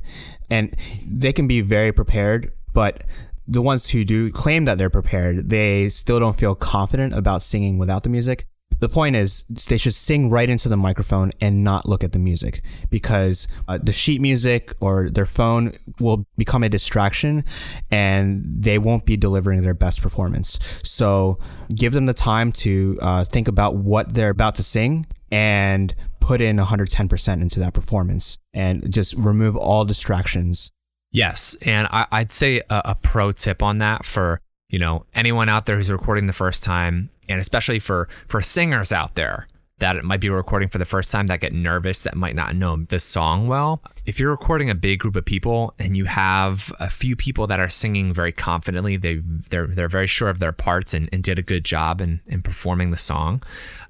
and 0.50 0.74
they 1.06 1.32
can 1.32 1.46
be 1.46 1.60
very 1.60 1.92
prepared, 1.92 2.52
but 2.72 3.04
the 3.46 3.62
ones 3.62 3.90
who 3.90 4.04
do 4.04 4.30
claim 4.30 4.64
that 4.64 4.78
they're 4.78 4.90
prepared, 4.90 5.50
they 5.50 5.88
still 5.88 6.20
don't 6.20 6.38
feel 6.38 6.54
confident 6.54 7.14
about 7.14 7.42
singing 7.42 7.78
without 7.78 8.02
the 8.02 8.08
music 8.08 8.46
the 8.82 8.88
point 8.88 9.14
is 9.14 9.44
they 9.68 9.76
should 9.76 9.94
sing 9.94 10.28
right 10.28 10.50
into 10.50 10.68
the 10.68 10.76
microphone 10.76 11.30
and 11.40 11.62
not 11.62 11.88
look 11.88 12.02
at 12.02 12.10
the 12.10 12.18
music 12.18 12.62
because 12.90 13.46
uh, 13.68 13.78
the 13.80 13.92
sheet 13.92 14.20
music 14.20 14.74
or 14.80 15.08
their 15.08 15.24
phone 15.24 15.72
will 16.00 16.26
become 16.36 16.64
a 16.64 16.68
distraction 16.68 17.44
and 17.92 18.42
they 18.44 18.78
won't 18.78 19.06
be 19.06 19.16
delivering 19.16 19.62
their 19.62 19.72
best 19.72 20.02
performance. 20.02 20.58
So 20.82 21.38
give 21.72 21.92
them 21.92 22.06
the 22.06 22.12
time 22.12 22.50
to 22.52 22.98
uh, 23.00 23.24
think 23.24 23.46
about 23.46 23.76
what 23.76 24.14
they're 24.14 24.30
about 24.30 24.56
to 24.56 24.64
sing 24.64 25.06
and 25.30 25.94
put 26.18 26.40
in 26.40 26.56
110% 26.56 27.40
into 27.40 27.60
that 27.60 27.74
performance 27.74 28.36
and 28.52 28.92
just 28.92 29.14
remove 29.14 29.56
all 29.56 29.84
distractions. 29.84 30.72
Yes 31.12 31.56
and 31.62 31.86
I, 31.92 32.06
would 32.10 32.32
say 32.32 32.62
a, 32.68 32.82
a 32.86 32.94
pro 32.96 33.30
tip 33.30 33.62
on 33.62 33.78
that 33.78 34.04
for 34.04 34.40
you 34.70 34.80
know 34.80 35.06
anyone 35.14 35.48
out 35.48 35.66
there 35.66 35.76
who's 35.76 35.90
recording 35.90 36.26
the 36.26 36.32
first 36.32 36.64
time 36.64 37.10
and 37.28 37.40
especially 37.40 37.78
for 37.78 38.08
for 38.28 38.40
singers 38.40 38.92
out 38.92 39.14
there 39.14 39.46
that 39.82 40.04
might 40.04 40.20
be 40.20 40.28
recording 40.28 40.68
for 40.68 40.78
the 40.78 40.84
first 40.84 41.10
time 41.10 41.26
that 41.26 41.40
get 41.40 41.52
nervous 41.52 42.02
that 42.02 42.14
might 42.14 42.36
not 42.36 42.54
know 42.54 42.76
the 42.76 43.00
song 43.00 43.48
well. 43.48 43.82
If 44.06 44.20
you're 44.20 44.30
recording 44.30 44.70
a 44.70 44.76
big 44.76 45.00
group 45.00 45.16
of 45.16 45.24
people 45.24 45.74
and 45.76 45.96
you 45.96 46.04
have 46.04 46.72
a 46.78 46.88
few 46.88 47.16
people 47.16 47.48
that 47.48 47.58
are 47.58 47.68
singing 47.68 48.14
very 48.14 48.30
confidently, 48.30 48.96
they 48.96 49.20
they're 49.50 49.66
they're 49.66 49.88
very 49.88 50.06
sure 50.06 50.28
of 50.28 50.38
their 50.38 50.52
parts 50.52 50.94
and, 50.94 51.08
and 51.12 51.24
did 51.24 51.36
a 51.36 51.42
good 51.42 51.64
job 51.64 52.00
in, 52.00 52.20
in 52.26 52.42
performing 52.42 52.92
the 52.92 52.96
song. 52.96 53.42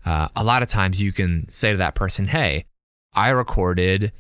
Uh, 0.07 0.29
a 0.35 0.43
lot 0.43 0.63
of 0.63 0.69
times 0.69 1.03
you 1.03 1.13
can 1.13 1.47
say 1.51 1.73
to 1.73 1.77
that 1.77 1.95
person, 1.95 2.29
"Hey, 2.29 2.65
I 3.13 3.29
recorded." 3.29 4.13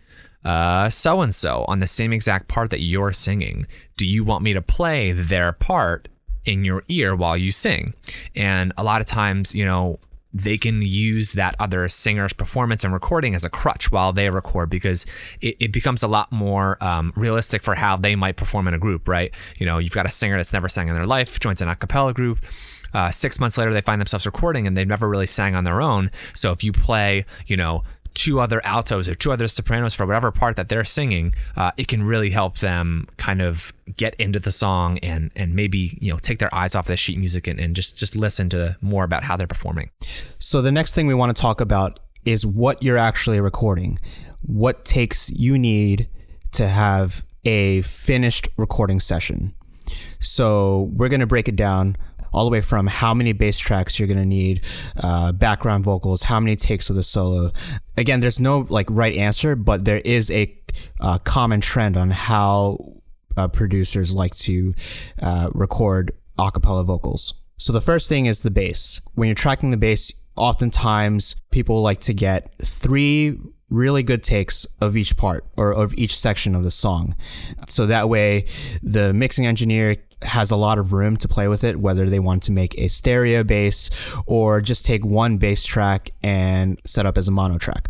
so 0.45 1.21
and 1.23 1.35
so 1.35 1.65
on 1.69 1.79
the 1.79 1.87
same 1.87 2.13
exact 2.13 2.49
part 2.49 2.69
that 2.71 2.83
you're 2.83 3.13
singing. 3.13 3.67
Do 3.97 4.05
you 4.05 4.25
want 4.25 4.45
me 4.45 4.53
to 4.53 4.61
play 4.61 5.13
their 5.13 5.53
part 5.53 6.09
in 6.45 6.65
your 6.65 6.83
ear 6.89 7.15
while 7.15 7.37
you 7.37 7.53
sing. 7.53 7.95
And 8.35 8.73
a 8.77 8.85
lot 8.85 9.01
of 9.01 9.07
times, 9.07 9.55
you 9.55 9.65
know, 9.65 9.99
they 10.35 10.57
can 10.57 10.81
use 10.83 11.35
that 11.35 11.55
other 11.59 11.89
singer's 11.89 12.33
performance 12.33 12.85
and 12.85 12.93
recording 12.93 13.35
as 13.35 13.45
a 13.45 13.51
crutch 13.51 13.93
while 13.93 14.13
they 14.13 14.31
record 14.31 14.71
because 14.71 15.05
it, 15.41 15.57
it 15.61 15.73
becomes 15.73 16.03
a 16.03 16.09
lot 16.09 16.33
more 16.33 16.83
um, 16.83 17.13
realistic 17.17 17.63
for 17.63 17.75
how 17.75 17.97
they 17.97 18.17
might 18.17 18.37
perform 18.37 18.67
in 18.67 18.75
a 18.75 18.79
group, 18.79 19.09
right? 19.09 19.35
You 19.59 19.67
know, 19.67 19.79
you've 19.79 19.93
got 19.93 20.07
a 20.07 20.11
singer 20.11 20.37
that's 20.37 20.53
never 20.53 20.69
sang 20.69 20.89
in 20.89 20.95
their 20.95 21.07
life, 21.07 21.39
joins 21.39 21.61
an 21.61 21.69
a 21.69 21.77
cappella 21.77 22.15
group. 22.15 22.39
Uh, 22.95 23.11
six 23.11 23.41
months 23.41 23.57
later, 23.57 23.73
they 23.73 23.81
find 23.81 24.01
themselves 24.01 24.27
recording 24.27 24.67
and 24.67 24.77
they've 24.77 24.87
never 24.87 25.09
really 25.09 25.27
sang 25.27 25.55
on 25.55 25.65
their 25.65 25.81
own. 25.81 26.11
So 26.35 26.51
if 26.53 26.63
you 26.65 26.73
play, 26.73 27.25
you 27.47 27.57
know, 27.57 27.85
two 28.15 28.41
other 28.41 28.65
altos 28.65 29.09
or 29.09 29.15
two 29.15 29.33
other 29.33 29.49
sopranos 29.49 29.95
for 29.95 30.07
whatever 30.07 30.31
part 30.31 30.57
that 30.57 30.69
they're 30.69 30.85
singing, 30.85 31.33
uh, 31.57 31.73
it 31.77 31.89
can 31.89 32.05
really 32.05 32.31
help 32.31 32.59
them 32.59 33.09
kind 33.17 33.41
of 33.41 33.73
get 33.97 34.15
into 34.17 34.39
the 34.39 34.53
song 34.53 34.99
and 34.99 35.31
and 35.37 35.55
maybe 35.55 35.99
you 36.01 36.13
know 36.13 36.19
take 36.19 36.39
their 36.39 36.55
eyes 36.55 36.75
off 36.75 36.87
the 36.87 36.97
sheet 36.97 37.19
music 37.19 37.47
and, 37.47 37.61
and 37.61 37.77
just 37.77 37.99
just 37.99 38.17
listen 38.17 38.49
to 38.49 38.77
more 38.81 39.05
about 39.05 39.25
how 39.25 39.37
they're 39.37 39.47
performing. 39.47 39.91
So 40.39 40.63
the 40.63 40.73
next 40.73 40.95
thing 40.95 41.07
we 41.07 41.15
want 41.15 41.35
to 41.35 41.41
talk 41.41 41.61
about 41.61 42.01
is 42.25 42.47
what 42.47 42.83
you're 42.83 42.99
actually 42.99 43.41
recording. 43.41 43.99
What 44.43 44.85
takes 44.85 45.31
you 45.31 45.59
need 45.59 46.09
to 46.53 46.69
have 46.69 47.25
a 47.45 47.83
finished 47.83 48.49
recording 48.57 49.01
session. 49.01 49.55
So 50.21 50.91
we're 50.95 51.09
going 51.09 51.21
to 51.21 51.27
break 51.27 51.49
it 51.49 51.57
down 51.57 51.97
all 52.33 52.45
the 52.45 52.51
way 52.51 52.61
from 52.61 52.87
how 52.87 53.15
many 53.15 53.33
bass 53.33 53.59
tracks 53.59 53.99
you're 53.99 54.09
going 54.09 54.19
to 54.19 54.27
need, 54.27 54.63
uh, 54.97 55.33
background 55.33 55.85
vocals, 55.85 56.25
how 56.25 56.41
many 56.41 56.57
takes 56.57 56.91
of 56.91 56.97
the 56.97 57.03
solo. 57.03 57.53
Again, 57.97 58.21
there's 58.21 58.41
no 58.41 58.67
like 58.69 58.87
right 58.91 59.17
answer, 59.17 59.57
but 59.57 59.85
there 59.85 60.01
is 60.05 60.31
a 60.31 60.57
uh, 61.01 61.19
common 61.19 61.61
trend 61.61 61.97
on 61.97 62.11
how 62.11 62.79
uh, 63.37 63.49
producers 63.49 64.15
like 64.15 64.35
to 64.37 64.75
uh, 65.21 65.51
record 65.53 66.13
acapella 66.39 66.85
vocals. 66.85 67.35
So 67.57 67.73
the 67.73 67.81
first 67.81 68.09
thing 68.09 68.27
is 68.27 68.41
the 68.41 68.51
bass. 68.51 69.01
When 69.15 69.29
you're 69.29 69.35
tracking 69.35 69.71
the 69.71 69.77
bass, 69.77 70.13
oftentimes 70.37 71.37
people 71.51 71.83
like 71.83 72.01
to 72.01 72.15
get 72.15 72.55
three 72.59 73.39
really 73.73 74.03
good 74.03 74.23
takes 74.23 74.67
of 74.81 74.97
each 74.97 75.17
part 75.17 75.45
or 75.57 75.73
of 75.73 75.95
each 75.95 76.19
section 76.19 76.55
of 76.55 76.63
the 76.63 76.71
song. 76.71 77.17
So 77.69 77.87
that 77.87 78.09
way 78.09 78.47
the 78.83 79.13
mixing 79.13 79.47
engineer 79.47 79.97
has 80.23 80.51
a 80.51 80.57
lot 80.57 80.79
of 80.79 80.93
room 80.93 81.17
to 81.17 81.29
play 81.29 81.49
with 81.49 81.65
it, 81.65 81.81
whether 81.81 82.09
they 82.09 82.21
want 82.21 82.43
to 82.45 82.53
make 82.53 82.79
a 82.79 82.89
stereo 82.89 83.43
bass 83.43 83.91
or 84.27 84.61
just 84.61 84.85
take 84.85 85.05
one 85.05 85.39
bass 85.39 85.65
track 85.65 86.11
and 86.23 86.81
set 86.85 87.07
up 87.07 87.19
as 87.19 87.29
a 87.29 87.33
mono 87.33 87.59
track. 87.59 87.89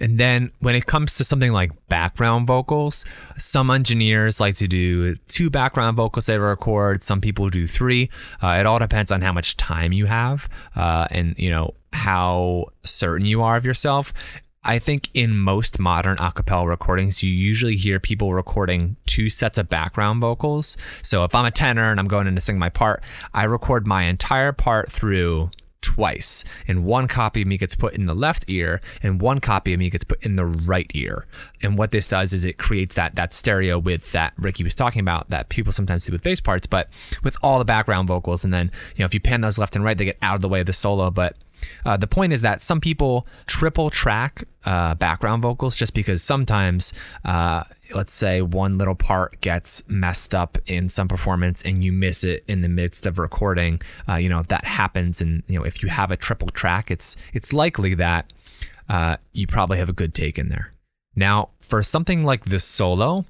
And 0.00 0.18
then 0.18 0.52
when 0.60 0.76
it 0.76 0.86
comes 0.86 1.16
to 1.16 1.24
something 1.24 1.52
like 1.52 1.72
background 1.88 2.46
vocals, 2.46 3.04
some 3.36 3.68
engineers 3.70 4.38
like 4.38 4.54
to 4.56 4.68
do 4.68 5.16
two 5.26 5.50
background 5.50 5.96
vocals 5.96 6.26
they 6.26 6.38
record. 6.38 7.02
Some 7.02 7.20
people 7.20 7.48
do 7.48 7.66
three. 7.66 8.08
Uh, 8.40 8.58
it 8.60 8.66
all 8.66 8.78
depends 8.78 9.10
on 9.10 9.22
how 9.22 9.32
much 9.32 9.56
time 9.56 9.92
you 9.92 10.06
have 10.06 10.48
uh, 10.76 11.08
and 11.10 11.34
you 11.36 11.50
know 11.50 11.74
how 11.92 12.66
certain 12.84 13.26
you 13.26 13.42
are 13.42 13.56
of 13.56 13.64
yourself. 13.64 14.12
I 14.64 14.78
think 14.78 15.08
in 15.14 15.38
most 15.38 15.78
modern 15.78 16.16
acapella 16.16 16.66
recordings, 16.66 17.22
you 17.22 17.30
usually 17.30 17.76
hear 17.76 18.00
people 18.00 18.34
recording 18.34 18.96
two 19.06 19.30
sets 19.30 19.56
of 19.56 19.68
background 19.68 20.20
vocals. 20.20 20.76
So 21.02 21.24
if 21.24 21.34
I'm 21.34 21.44
a 21.44 21.50
tenor 21.50 21.90
and 21.90 22.00
I'm 22.00 22.08
going 22.08 22.26
in 22.26 22.34
to 22.34 22.40
sing 22.40 22.58
my 22.58 22.68
part, 22.68 23.02
I 23.32 23.44
record 23.44 23.86
my 23.86 24.04
entire 24.04 24.52
part 24.52 24.90
through 24.90 25.50
twice. 25.80 26.44
And 26.66 26.84
one 26.84 27.08
copy 27.08 27.42
of 27.42 27.48
me 27.48 27.56
gets 27.56 27.74
put 27.74 27.94
in 27.94 28.06
the 28.06 28.14
left 28.14 28.44
ear, 28.48 28.80
and 29.02 29.20
one 29.20 29.40
copy 29.40 29.72
of 29.72 29.78
me 29.78 29.90
gets 29.90 30.04
put 30.04 30.22
in 30.24 30.36
the 30.36 30.44
right 30.44 30.90
ear. 30.94 31.26
And 31.62 31.78
what 31.78 31.92
this 31.92 32.08
does 32.08 32.32
is 32.32 32.44
it 32.44 32.58
creates 32.58 32.96
that 32.96 33.14
that 33.14 33.32
stereo 33.32 33.78
width 33.78 34.12
that 34.12 34.34
Ricky 34.36 34.64
was 34.64 34.74
talking 34.74 35.00
about 35.00 35.30
that 35.30 35.48
people 35.48 35.72
sometimes 35.72 36.04
do 36.04 36.12
with 36.12 36.22
bass 36.22 36.40
parts, 36.40 36.66
but 36.66 36.88
with 37.22 37.36
all 37.42 37.58
the 37.58 37.64
background 37.64 38.08
vocals. 38.08 38.44
And 38.44 38.52
then, 38.52 38.70
you 38.96 39.02
know, 39.02 39.06
if 39.06 39.14
you 39.14 39.20
pan 39.20 39.40
those 39.40 39.56
left 39.56 39.76
and 39.76 39.84
right, 39.84 39.96
they 39.96 40.04
get 40.04 40.18
out 40.20 40.34
of 40.34 40.42
the 40.42 40.48
way 40.48 40.60
of 40.60 40.66
the 40.66 40.72
solo. 40.72 41.10
But 41.10 41.36
uh, 41.84 41.96
the 41.96 42.06
point 42.06 42.32
is 42.32 42.42
that 42.42 42.60
some 42.60 42.80
people 42.80 43.26
triple 43.46 43.90
track 43.90 44.44
uh, 44.64 44.94
background 44.94 45.42
vocals 45.42 45.76
just 45.76 45.94
because 45.94 46.22
sometimes, 46.22 46.92
uh, 47.24 47.64
let's 47.94 48.12
say, 48.12 48.42
one 48.42 48.76
little 48.76 48.94
part 48.94 49.40
gets 49.40 49.82
messed 49.88 50.34
up 50.34 50.58
in 50.66 50.88
some 50.88 51.08
performance 51.08 51.62
and 51.62 51.84
you 51.84 51.92
miss 51.92 52.24
it 52.24 52.44
in 52.48 52.60
the 52.60 52.68
midst 52.68 53.06
of 53.06 53.18
recording. 53.18 53.80
Uh, 54.08 54.16
you 54.16 54.28
know 54.28 54.42
that 54.48 54.64
happens, 54.64 55.20
and 55.20 55.42
you 55.48 55.58
know 55.58 55.64
if 55.64 55.82
you 55.82 55.88
have 55.88 56.10
a 56.10 56.16
triple 56.16 56.48
track, 56.48 56.90
it's 56.90 57.16
it's 57.32 57.52
likely 57.52 57.94
that 57.94 58.32
uh, 58.88 59.16
you 59.32 59.46
probably 59.46 59.78
have 59.78 59.88
a 59.88 59.94
good 59.94 60.14
take 60.14 60.38
in 60.38 60.48
there. 60.48 60.72
Now, 61.16 61.50
for 61.60 61.82
something 61.82 62.24
like 62.24 62.44
this 62.44 62.64
solo, 62.64 63.24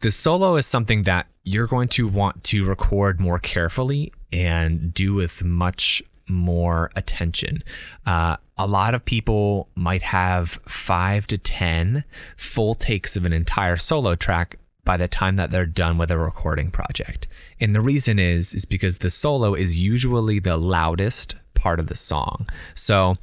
the 0.00 0.10
solo 0.10 0.56
is 0.56 0.66
something 0.66 1.02
that 1.02 1.26
you're 1.42 1.66
going 1.66 1.88
to 1.88 2.08
want 2.08 2.42
to 2.44 2.64
record 2.64 3.20
more 3.20 3.38
carefully 3.38 4.12
and 4.32 4.94
do 4.94 5.12
with 5.14 5.44
much 5.44 6.02
more 6.28 6.90
attention. 6.96 7.62
Uh, 8.06 8.36
a 8.56 8.66
lot 8.66 8.94
of 8.94 9.04
people 9.04 9.68
might 9.74 10.02
have 10.02 10.60
five 10.66 11.26
to 11.28 11.38
10 11.38 12.04
full 12.36 12.74
takes 12.74 13.16
of 13.16 13.24
an 13.24 13.32
entire 13.32 13.76
solo 13.76 14.14
track 14.14 14.58
by 14.84 14.96
the 14.96 15.08
time 15.08 15.36
that 15.36 15.50
they're 15.50 15.66
done 15.66 15.98
with 15.98 16.10
a 16.10 16.18
recording 16.18 16.70
project. 16.70 17.26
And 17.58 17.74
the 17.74 17.80
reason 17.80 18.18
is 18.18 18.54
is 18.54 18.64
because 18.64 18.98
the 18.98 19.10
solo 19.10 19.54
is 19.54 19.76
usually 19.76 20.38
the 20.38 20.56
loudest 20.56 21.36
part 21.54 21.80
of 21.80 21.86
the 21.86 21.94
song. 21.94 22.46
So 22.74 23.14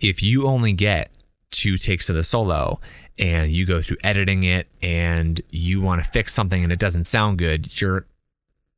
if 0.00 0.22
you 0.22 0.46
only 0.46 0.72
get 0.72 1.10
two 1.50 1.76
takes 1.76 2.10
of 2.10 2.16
the 2.16 2.22
solo 2.22 2.78
and 3.18 3.50
you 3.50 3.66
go 3.66 3.80
through 3.80 3.96
editing 4.04 4.44
it 4.44 4.68
and 4.82 5.40
you 5.50 5.80
want 5.80 6.02
to 6.02 6.08
fix 6.08 6.34
something 6.34 6.62
and 6.62 6.72
it 6.72 6.78
doesn't 6.78 7.04
sound 7.04 7.38
good, 7.38 7.80
you're 7.80 8.06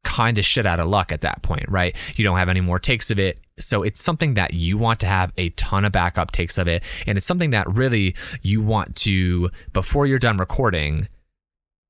kind 0.03 0.39
of 0.39 0.45
shit 0.45 0.65
out 0.65 0.81
of 0.81 0.89
luck 0.89 1.13
at 1.13 1.21
that 1.21 1.43
point, 1.43 1.69
right? 1.69 1.95
You 2.17 2.25
don't 2.25 2.39
have 2.39 2.49
any 2.49 2.61
more 2.61 2.79
takes 2.79 3.11
of 3.11 3.19
it 3.19 3.39
So 3.61 3.83
it's 3.83 4.03
something 4.03 4.35
that 4.35 4.55
you 4.55 4.79
want 4.79 5.01
to 5.01 5.07
have 5.07 5.33
a 5.37 5.51
ton 5.51 5.85
of 5.85 5.93
backup 5.93 6.33
takes 6.33 6.59
of 6.59 6.69
it. 6.69 6.83
And 7.07 7.17
it's 7.17 7.27
something 7.27 7.51
that 7.51 7.69
really 7.69 8.15
you 8.43 8.63
want 8.63 8.97
to, 8.97 9.51
before 9.73 10.07
you're 10.07 10.19
done 10.19 10.37
recording, 10.37 11.09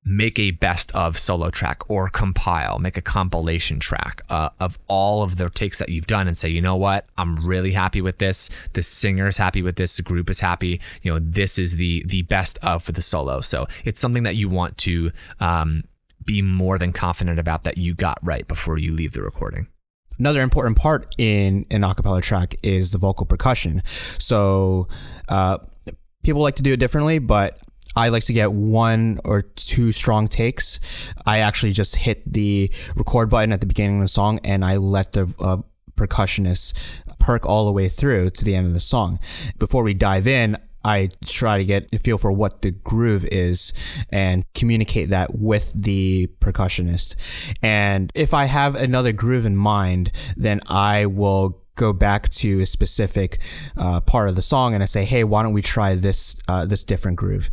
make 0.05 0.39
a 0.39 0.51
best 0.53 0.95
of 0.95 1.19
solo 1.19 1.51
track 1.51 1.89
or 1.91 2.09
compile, 2.09 2.79
make 2.79 2.97
a 2.97 3.03
compilation 3.03 3.79
track 3.79 4.23
uh, 4.31 4.49
of 4.59 4.79
all 4.89 5.23
of 5.23 5.37
the 5.37 5.51
takes 5.51 5.79
that 5.79 5.91
you've 5.91 6.07
done 6.07 6.27
and 6.27 6.39
say, 6.39 6.49
you 6.49 6.61
know 6.61 6.77
what, 6.77 7.07
I'm 7.19 7.37
really 7.47 7.73
happy 7.73 8.01
with 8.01 8.19
this. 8.19 8.49
The 8.73 8.83
singer 8.83 9.29
is 9.29 9.37
happy 9.37 9.63
with 9.63 9.77
this. 9.77 9.97
The 9.97 10.03
group 10.03 10.31
is 10.31 10.41
happy. 10.41 10.81
You 11.03 11.13
know, 11.13 11.19
this 11.21 11.59
is 11.59 11.77
the 11.77 12.03
the 12.07 12.23
best 12.23 12.59
of 12.63 12.83
for 12.83 12.93
the 12.93 13.03
solo. 13.03 13.41
So 13.41 13.67
it's 13.85 14.01
something 14.01 14.23
that 14.23 14.37
you 14.37 14.49
want 14.49 14.79
to 14.79 15.13
um, 15.39 15.85
be 16.25 16.41
more 16.43 16.79
than 16.79 16.93
confident 16.93 17.39
about 17.39 17.65
that 17.65 17.77
you 17.77 17.95
got 17.95 18.19
right 18.23 18.47
before 18.49 18.79
you 18.79 18.93
leave 18.93 19.13
the 19.13 19.23
recording. 19.23 19.69
Another 20.19 20.43
important 20.43 20.77
part 20.77 21.15
in 21.17 21.67
an 21.71 21.83
acapella 21.83 22.23
track 22.23 22.57
is 22.63 22.93
the 22.93 22.99
vocal 22.99 23.27
percussion. 23.27 23.83
So 24.19 24.89
uh, 25.29 25.59
people 26.23 26.43
like 26.43 26.57
to 26.57 26.63
do 26.63 26.73
it 26.73 26.77
differently, 26.77 27.19
but 27.19 27.59
I 27.97 28.09
like 28.09 28.25
to 28.25 28.33
get 28.33 28.53
one 28.53 29.21
or 29.25 29.43
two 29.43 29.93
strong 29.93 30.29
takes. 30.29 30.79
I 31.27 31.39
actually 31.39 31.73
just 31.73 31.97
hit 31.97 32.31
the 32.31 32.71
record 32.95 33.31
button 33.31 33.53
at 33.53 33.61
the 33.61 33.67
beginning 33.67 33.97
of 33.97 34.03
the 34.03 34.09
song 34.09 34.41
and 34.45 34.65
I 34.65 34.77
let 34.77 35.13
the 35.13 35.35
uh, 35.41 35.59
percussionist 35.97 36.75
perk 37.19 37.45
all 37.45 37.67
the 37.67 37.73
way 37.73 37.89
through 37.89 38.31
to 38.31 38.45
the 38.45 38.55
end 38.55 38.67
of 38.67 38.75
the 38.75 38.81
song. 38.81 39.19
Before 39.59 39.83
we 39.83 39.95
dive 39.95 40.27
in, 40.27 40.57
I 40.85 41.11
try 41.27 41.59
to 41.59 41.65
get 41.65 41.93
a 41.93 41.99
feel 41.99 42.19
for 42.19 42.33
what 42.33 42.63
the 42.63 42.71
groove 42.71 43.25
is 43.27 43.73
and 44.11 44.45
communicate 44.55 45.11
that 45.11 45.39
with 45.39 45.73
the 45.75 46.29
percussionist. 46.41 47.15
And 47.63 48.11
if 48.15 48.33
I 48.35 48.47
have 48.47 48.75
another 48.75 49.13
groove 49.13 49.47
in 49.47 49.57
mind, 49.57 50.13
then 50.37 50.61
I 50.69 51.07
will 51.07 51.63
go 51.81 51.93
back 51.95 52.29
to 52.29 52.61
a 52.61 52.67
specific 52.67 53.41
uh, 53.79 54.01
part 54.03 54.29
of 54.29 54.37
the 54.37 54.43
song 54.43 54.75
and 54.75 54.83
I 54.83 54.87
say, 54.87 55.05
hey, 55.05 55.25
why 55.25 55.43
don't 55.43 55.55
we 55.55 55.63
try 55.63 55.95
this 55.95 56.37
uh, 56.47 56.67
this 56.67 56.85
different 56.85 57.17
groove? 57.17 57.51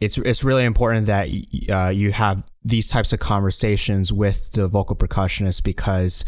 It's 0.00 0.18
it's 0.18 0.44
really 0.44 0.64
important 0.64 1.06
that 1.06 1.28
uh, 1.70 1.88
you 1.88 2.12
have 2.12 2.44
these 2.62 2.88
types 2.88 3.12
of 3.14 3.20
conversations 3.20 4.12
with 4.12 4.52
the 4.52 4.68
vocal 4.68 4.94
percussionist 4.94 5.64
because 5.64 6.26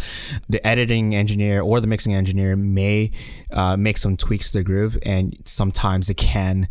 the 0.49 0.67
editing 0.67 1.15
engineer 1.15 1.61
or 1.61 1.79
the 1.79 1.87
mixing 1.87 2.15
engineer 2.15 2.57
may 2.57 3.11
uh, 3.51 3.77
make 3.77 3.99
some 3.99 4.17
tweaks 4.17 4.51
to 4.53 4.59
the 4.59 4.65
groove 4.65 4.97
and 5.05 5.37
sometimes 5.45 6.09
it 6.09 6.17
can 6.17 6.69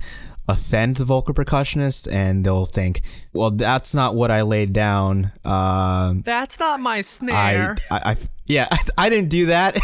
offend 0.48 0.98
the 0.98 1.06
vocal 1.06 1.34
percussionist 1.34 2.12
and 2.12 2.46
they'll 2.46 2.66
think, 2.66 3.02
well, 3.34 3.52
that's 3.52 3.94
not 3.94 4.16
what 4.16 4.32
I 4.32 4.42
laid 4.42 4.74
down. 4.74 5.32
Um, 5.46 6.22
that's 6.22 6.60
not 6.60 6.80
my 6.80 7.02
snare. 7.02 7.78
I, 7.90 7.96
I, 7.96 8.12
I 8.12 8.16
yeah, 8.46 8.68
I, 8.72 8.80
I, 9.06 9.10
didn't 9.10 9.30
do 9.30 9.48
that. 9.48 9.78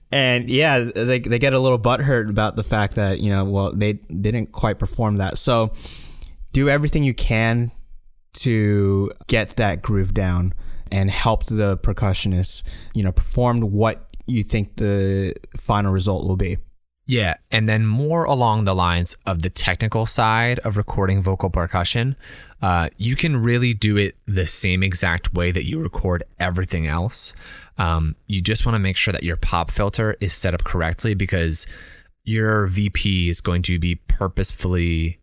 and 0.12 0.48
yeah, 0.48 0.78
they, 0.78 1.18
they 1.18 1.38
get 1.38 1.52
a 1.52 1.58
little 1.58 1.78
butthurt 1.78 2.30
about 2.30 2.56
the 2.56 2.64
fact 2.64 2.94
that, 2.94 3.20
you 3.20 3.30
know, 3.30 3.44
well, 3.44 3.72
they, 3.72 3.94
they 4.08 4.30
didn't 4.30 4.52
quite 4.52 4.78
perform 4.78 5.16
that. 5.16 5.38
So 5.38 5.72
do 6.52 6.68
everything 6.68 7.02
you 7.02 7.14
can 7.14 7.70
to 8.32 9.10
get 9.26 9.50
that 9.56 9.82
groove 9.82 10.14
down 10.14 10.54
and 10.92 11.10
help 11.10 11.46
the 11.46 11.76
percussionist, 11.78 12.62
you 12.94 13.02
know, 13.02 13.12
perform 13.12 13.60
what 13.60 14.08
you 14.26 14.42
think 14.42 14.76
the 14.76 15.34
final 15.56 15.92
result 15.92 16.26
will 16.26 16.36
be. 16.36 16.58
Yeah, 17.10 17.38
and 17.50 17.66
then 17.66 17.86
more 17.86 18.22
along 18.22 18.66
the 18.66 18.74
lines 18.74 19.16
of 19.26 19.42
the 19.42 19.50
technical 19.50 20.06
side 20.06 20.60
of 20.60 20.76
recording 20.76 21.20
vocal 21.20 21.50
percussion, 21.50 22.14
uh, 22.62 22.90
you 22.98 23.16
can 23.16 23.36
really 23.36 23.74
do 23.74 23.96
it 23.96 24.14
the 24.26 24.46
same 24.46 24.84
exact 24.84 25.34
way 25.34 25.50
that 25.50 25.64
you 25.64 25.82
record 25.82 26.22
everything 26.38 26.86
else. 26.86 27.34
Um, 27.78 28.14
you 28.28 28.40
just 28.40 28.64
want 28.64 28.76
to 28.76 28.78
make 28.78 28.96
sure 28.96 29.10
that 29.10 29.24
your 29.24 29.36
pop 29.36 29.72
filter 29.72 30.16
is 30.20 30.32
set 30.32 30.54
up 30.54 30.62
correctly 30.62 31.14
because 31.14 31.66
your 32.22 32.68
VP 32.68 33.28
is 33.28 33.40
going 33.40 33.62
to 33.62 33.80
be 33.80 33.96
purposefully 34.06 35.18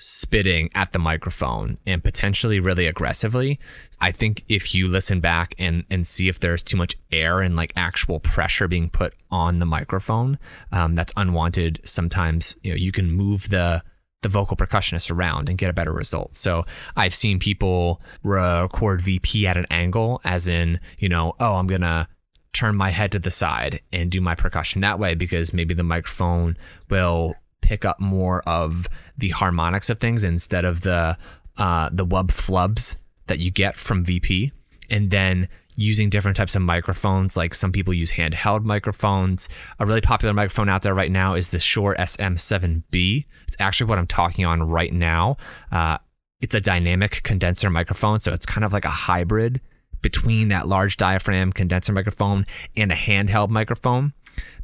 spitting 0.00 0.70
at 0.74 0.92
the 0.92 0.98
microphone 0.98 1.76
and 1.86 2.02
potentially 2.02 2.58
really 2.58 2.86
aggressively. 2.86 3.60
I 4.00 4.10
think 4.10 4.44
if 4.48 4.74
you 4.74 4.88
listen 4.88 5.20
back 5.20 5.54
and 5.58 5.84
and 5.90 6.06
see 6.06 6.28
if 6.28 6.40
there's 6.40 6.62
too 6.62 6.76
much 6.76 6.96
air 7.12 7.40
and 7.40 7.54
like 7.54 7.72
actual 7.76 8.18
pressure 8.18 8.66
being 8.66 8.88
put 8.88 9.14
on 9.30 9.58
the 9.58 9.66
microphone, 9.66 10.38
um, 10.72 10.94
that's 10.94 11.12
unwanted. 11.16 11.80
Sometimes 11.84 12.56
you 12.62 12.70
know 12.70 12.76
you 12.76 12.92
can 12.92 13.10
move 13.10 13.50
the 13.50 13.82
the 14.22 14.28
vocal 14.28 14.56
percussionist 14.56 15.10
around 15.10 15.48
and 15.48 15.56
get 15.58 15.70
a 15.70 15.74
better 15.74 15.92
result. 15.92 16.34
So 16.34 16.64
I've 16.96 17.14
seen 17.14 17.38
people 17.38 18.02
record 18.22 19.00
VP 19.00 19.46
at 19.46 19.56
an 19.56 19.66
angle, 19.70 20.20
as 20.24 20.48
in 20.48 20.80
you 20.98 21.08
know, 21.08 21.34
oh, 21.38 21.56
I'm 21.56 21.66
gonna 21.66 22.08
turn 22.52 22.74
my 22.74 22.90
head 22.90 23.12
to 23.12 23.18
the 23.18 23.30
side 23.30 23.80
and 23.92 24.10
do 24.10 24.20
my 24.20 24.34
percussion 24.34 24.80
that 24.80 24.98
way 24.98 25.14
because 25.14 25.52
maybe 25.52 25.74
the 25.74 25.84
microphone 25.84 26.56
will 26.88 27.34
pick 27.70 27.84
up 27.84 28.00
more 28.00 28.42
of 28.48 28.88
the 29.16 29.28
harmonics 29.28 29.88
of 29.90 30.00
things 30.00 30.24
instead 30.24 30.64
of 30.64 30.80
the 30.80 31.16
uh, 31.56 31.88
the 31.92 32.04
wub 32.04 32.28
flubs 32.28 32.96
that 33.28 33.38
you 33.38 33.52
get 33.52 33.76
from 33.76 34.04
VP, 34.04 34.50
and 34.90 35.12
then 35.12 35.48
using 35.76 36.10
different 36.10 36.36
types 36.36 36.56
of 36.56 36.62
microphones. 36.62 37.36
Like 37.36 37.54
some 37.54 37.70
people 37.70 37.94
use 37.94 38.10
handheld 38.10 38.64
microphones. 38.64 39.48
A 39.78 39.86
really 39.86 40.00
popular 40.00 40.34
microphone 40.34 40.68
out 40.68 40.82
there 40.82 40.94
right 40.94 41.12
now 41.12 41.34
is 41.34 41.50
the 41.50 41.60
Shure 41.60 41.94
SM7B. 41.96 43.24
It's 43.46 43.56
actually 43.60 43.86
what 43.86 43.98
I'm 43.98 44.08
talking 44.08 44.44
on 44.44 44.64
right 44.64 44.92
now. 44.92 45.36
Uh, 45.70 45.98
it's 46.40 46.56
a 46.56 46.60
dynamic 46.60 47.22
condenser 47.22 47.70
microphone, 47.70 48.18
so 48.18 48.32
it's 48.32 48.46
kind 48.46 48.64
of 48.64 48.72
like 48.72 48.84
a 48.84 48.90
hybrid 48.90 49.60
between 50.02 50.48
that 50.48 50.68
large 50.68 50.96
diaphragm 50.96 51.52
condenser 51.52 51.92
microphone 51.92 52.46
and 52.76 52.92
a 52.92 52.94
handheld 52.94 53.50
microphone 53.50 54.12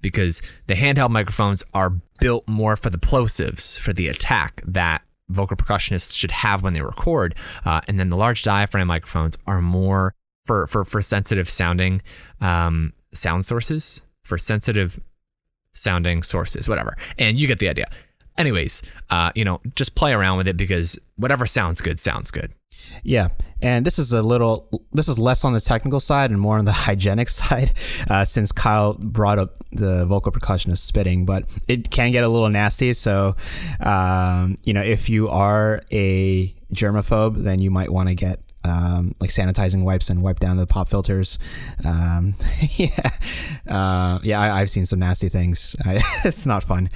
because 0.01 0.41
the 0.67 0.75
handheld 0.75 1.11
microphones 1.11 1.63
are 1.75 1.91
built 2.21 2.47
more 2.49 2.77
for 2.77 2.91
the 2.91 2.99
plosives, 2.99 3.79
for 3.79 3.93
the 3.93 4.09
attack 4.09 4.63
that 4.67 5.03
vocal 5.29 5.57
percussionists 5.57 6.15
should 6.15 6.31
have 6.31 6.63
when 6.63 6.73
they 6.73 6.81
record. 6.81 7.35
Uh, 7.65 7.81
and 7.89 7.99
then 7.99 8.09
the 8.09 8.17
large 8.17 8.43
diaphragm 8.43 8.89
microphones 8.89 9.37
are 9.47 9.61
more 9.61 10.15
for, 10.45 10.67
for, 10.67 10.85
for 10.85 11.03
sensitive 11.03 11.49
sounding 11.49 12.01
um, 12.41 12.93
sound 13.13 13.45
sources, 13.45 14.03
for 14.23 14.39
sensitive 14.39 15.01
sounding 15.73 16.23
sources, 16.23 16.69
whatever. 16.69 16.97
And 17.19 17.39
you 17.39 17.47
get 17.47 17.59
the 17.59 17.69
idea. 17.69 17.91
Anyways, 18.39 18.83
uh, 19.11 19.33
you 19.35 19.45
know, 19.45 19.61
just 19.75 19.95
play 19.95 20.13
around 20.13 20.37
with 20.37 20.47
it 20.47 20.57
because 20.57 20.99
whatever 21.17 21.47
sounds 21.47 21.81
good 21.81 21.99
sounds 21.99 22.31
good. 22.31 22.53
Yeah, 23.03 23.29
and 23.61 23.87
this 23.87 23.99
is 23.99 24.13
a 24.13 24.23
little, 24.23 24.69
this 24.93 25.09
is 25.09 25.19
less 25.19 25.45
on 25.45 25.53
the 25.53 25.61
technical 25.61 26.01
side 26.01 26.31
and 26.31 26.41
more 26.41 26.59
on 26.59 26.65
the 26.65 26.73
hygienic 26.87 27.29
side, 27.29 27.73
uh, 28.09 28.25
since 28.25 28.53
Kyle 28.53 28.95
brought 28.95 29.39
up 29.39 29.65
the 29.73 30.07
vocal 30.07 30.33
percussionist 30.33 30.79
spitting, 30.79 31.25
but 31.25 31.45
it 31.69 31.91
can 31.91 32.13
get 32.13 32.25
a 32.25 32.29
little 32.29 32.49
nasty. 32.49 32.93
So, 32.93 33.37
um, 33.81 34.57
you 34.65 34.73
know, 34.73 34.83
if 34.83 35.09
you 35.09 35.29
are 35.29 35.81
a 35.91 36.55
germaphobe, 36.73 37.45
then 37.45 37.61
you 37.61 37.71
might 37.71 37.91
want 37.91 38.09
to 38.09 38.15
get 38.15 38.41
um, 38.67 39.15
like 39.21 39.31
sanitizing 39.31 39.85
wipes 39.85 40.11
and 40.11 40.23
wipe 40.23 40.41
down 40.41 40.57
the 40.57 40.67
pop 40.67 40.89
filters. 40.89 41.39
Um, 41.85 42.35
yeah, 42.77 43.11
uh, 43.69 44.19
yeah, 44.23 44.41
I, 44.41 44.59
have 44.59 44.71
seen 44.71 44.87
some 44.87 44.99
nasty 44.99 45.29
things. 45.29 45.77
I, 45.85 46.03
it's 46.25 46.47
not 46.47 46.65
fun. 46.65 46.91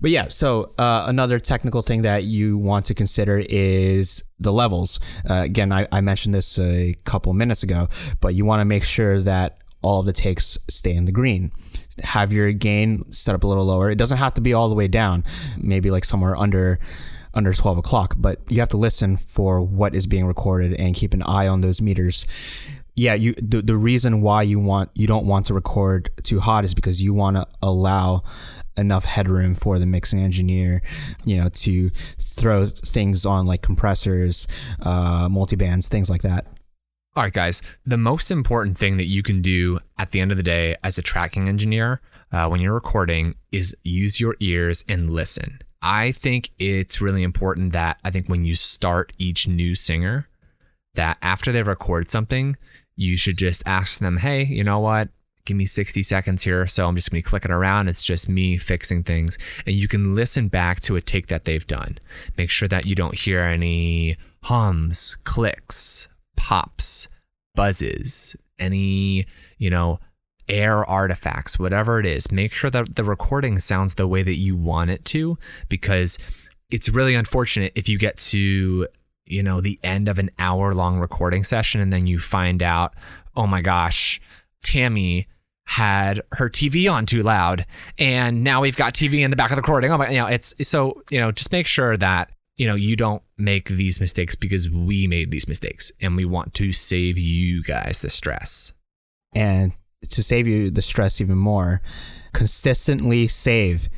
But 0.00 0.10
yeah, 0.10 0.28
so 0.28 0.72
uh, 0.78 1.04
another 1.06 1.38
technical 1.38 1.82
thing 1.82 2.02
that 2.02 2.24
you 2.24 2.56
want 2.56 2.86
to 2.86 2.94
consider 2.94 3.44
is 3.48 4.24
the 4.38 4.52
levels. 4.52 4.98
Uh, 5.28 5.42
again, 5.44 5.72
I, 5.72 5.86
I 5.92 6.00
mentioned 6.00 6.34
this 6.34 6.58
a 6.58 6.94
couple 7.04 7.32
minutes 7.34 7.62
ago, 7.62 7.88
but 8.20 8.34
you 8.34 8.44
want 8.44 8.60
to 8.60 8.64
make 8.64 8.84
sure 8.84 9.20
that 9.20 9.58
all 9.82 10.00
of 10.00 10.06
the 10.06 10.12
takes 10.12 10.58
stay 10.68 10.94
in 10.94 11.04
the 11.04 11.12
green. 11.12 11.52
Have 12.02 12.32
your 12.32 12.52
gain 12.52 13.10
set 13.12 13.34
up 13.34 13.44
a 13.44 13.46
little 13.46 13.64
lower. 13.64 13.90
It 13.90 13.96
doesn't 13.98 14.18
have 14.18 14.34
to 14.34 14.40
be 14.40 14.54
all 14.54 14.68
the 14.68 14.74
way 14.74 14.88
down, 14.88 15.24
maybe 15.58 15.90
like 15.90 16.04
somewhere 16.04 16.36
under 16.36 16.78
under 17.32 17.54
12 17.54 17.78
o'clock, 17.78 18.14
but 18.18 18.40
you 18.48 18.58
have 18.58 18.70
to 18.70 18.76
listen 18.76 19.16
for 19.16 19.62
what 19.62 19.94
is 19.94 20.08
being 20.08 20.26
recorded 20.26 20.74
and 20.80 20.96
keep 20.96 21.14
an 21.14 21.22
eye 21.22 21.46
on 21.46 21.60
those 21.60 21.80
meters 21.80 22.26
yeah, 23.00 23.14
you 23.14 23.32
the, 23.34 23.62
the 23.62 23.76
reason 23.76 24.20
why 24.20 24.42
you 24.42 24.58
want 24.58 24.90
you 24.94 25.06
don't 25.06 25.24
want 25.24 25.46
to 25.46 25.54
record 25.54 26.10
too 26.22 26.38
hot 26.38 26.64
is 26.64 26.74
because 26.74 27.02
you 27.02 27.14
want 27.14 27.36
to 27.36 27.46
allow 27.62 28.24
enough 28.80 29.04
headroom 29.04 29.54
for 29.54 29.78
the 29.78 29.86
mixing 29.86 30.20
engineer, 30.20 30.82
you 31.24 31.36
know, 31.36 31.48
to 31.50 31.90
throw 32.18 32.66
things 32.66 33.24
on 33.24 33.46
like 33.46 33.62
compressors, 33.62 34.48
uh, 34.82 35.28
multibands, 35.28 35.86
things 35.86 36.10
like 36.10 36.22
that. 36.22 36.46
All 37.16 37.24
right, 37.24 37.32
guys. 37.32 37.60
The 37.84 37.96
most 37.96 38.30
important 38.30 38.78
thing 38.78 38.96
that 38.96 39.06
you 39.06 39.22
can 39.22 39.42
do 39.42 39.80
at 39.98 40.10
the 40.10 40.20
end 40.20 40.30
of 40.30 40.36
the 40.36 40.42
day 40.42 40.76
as 40.82 40.96
a 40.96 41.02
tracking 41.02 41.48
engineer 41.48 42.00
uh, 42.32 42.48
when 42.48 42.60
you're 42.60 42.74
recording 42.74 43.34
is 43.50 43.76
use 43.82 44.20
your 44.20 44.36
ears 44.40 44.84
and 44.88 45.12
listen. 45.12 45.60
I 45.82 46.12
think 46.12 46.50
it's 46.58 47.00
really 47.00 47.22
important 47.22 47.72
that 47.72 47.98
I 48.04 48.10
think 48.10 48.28
when 48.28 48.44
you 48.44 48.54
start 48.54 49.12
each 49.18 49.48
new 49.48 49.74
singer, 49.74 50.28
that 50.94 51.18
after 51.22 51.52
they 51.52 51.62
record 51.62 52.10
something, 52.10 52.56
you 52.96 53.16
should 53.16 53.38
just 53.38 53.62
ask 53.66 53.98
them, 53.98 54.18
hey, 54.18 54.44
you 54.44 54.62
know 54.62 54.78
what? 54.78 55.08
Give 55.44 55.56
me 55.56 55.66
60 55.66 56.02
seconds 56.02 56.42
here. 56.42 56.66
So 56.66 56.86
I'm 56.86 56.96
just 56.96 57.10
going 57.10 57.22
to 57.22 57.26
be 57.26 57.28
clicking 57.28 57.50
around. 57.50 57.88
It's 57.88 58.02
just 58.02 58.28
me 58.28 58.58
fixing 58.58 59.02
things. 59.02 59.38
And 59.66 59.74
you 59.74 59.88
can 59.88 60.14
listen 60.14 60.48
back 60.48 60.80
to 60.80 60.96
a 60.96 61.00
take 61.00 61.28
that 61.28 61.44
they've 61.44 61.66
done. 61.66 61.98
Make 62.36 62.50
sure 62.50 62.68
that 62.68 62.86
you 62.86 62.94
don't 62.94 63.16
hear 63.16 63.40
any 63.40 64.16
hums, 64.44 65.16
clicks, 65.24 66.08
pops, 66.36 67.08
buzzes, 67.54 68.36
any, 68.58 69.26
you 69.58 69.70
know, 69.70 69.98
air 70.48 70.84
artifacts, 70.84 71.58
whatever 71.58 72.00
it 72.00 72.06
is, 72.06 72.30
make 72.30 72.52
sure 72.52 72.70
that 72.70 72.96
the 72.96 73.04
recording 73.04 73.60
sounds 73.60 73.94
the 73.94 74.08
way 74.08 74.22
that 74.22 74.34
you 74.34 74.56
want 74.56 74.90
it 74.90 75.04
to 75.06 75.38
because 75.68 76.18
it's 76.70 76.88
really 76.88 77.14
unfortunate 77.14 77.72
if 77.74 77.88
you 77.88 77.98
get 77.98 78.16
to 78.16 78.86
you 79.26 79.42
know 79.42 79.60
the 79.60 79.78
end 79.84 80.08
of 80.08 80.18
an 80.18 80.30
hour 80.38 80.74
long 80.74 80.98
recording 80.98 81.44
session 81.44 81.80
and 81.80 81.92
then 81.92 82.06
you 82.06 82.18
find 82.18 82.62
out 82.62 82.94
oh 83.36 83.46
my 83.46 83.62
gosh 83.62 84.20
tammy 84.62 85.26
had 85.66 86.20
her 86.32 86.48
tv 86.48 86.90
on 86.90 87.06
too 87.06 87.22
loud 87.22 87.64
and 87.98 88.42
now 88.42 88.60
we've 88.60 88.76
got 88.76 88.92
tv 88.92 89.20
in 89.20 89.30
the 89.30 89.36
back 89.36 89.50
of 89.50 89.56
the 89.56 89.62
recording. 89.62 89.92
Oh 89.92 89.98
my 89.98 90.08
you 90.08 90.18
know 90.18 90.26
it's 90.26 90.54
so 90.66 91.02
you 91.10 91.20
know 91.20 91.30
just 91.30 91.52
make 91.52 91.66
sure 91.66 91.96
that 91.96 92.32
you 92.56 92.66
know 92.66 92.74
you 92.74 92.96
don't 92.96 93.22
make 93.38 93.68
these 93.68 94.00
mistakes 94.00 94.34
because 94.34 94.68
we 94.68 95.06
made 95.06 95.30
these 95.30 95.46
mistakes 95.46 95.92
and 96.00 96.16
we 96.16 96.24
want 96.24 96.54
to 96.54 96.72
save 96.72 97.18
you 97.18 97.62
guys 97.62 98.02
the 98.02 98.10
stress. 98.10 98.74
And 99.32 99.72
to 100.08 100.22
save 100.22 100.46
you 100.46 100.70
the 100.70 100.82
stress 100.82 101.20
even 101.20 101.38
more 101.38 101.82
consistently 102.32 103.28
save 103.28 103.88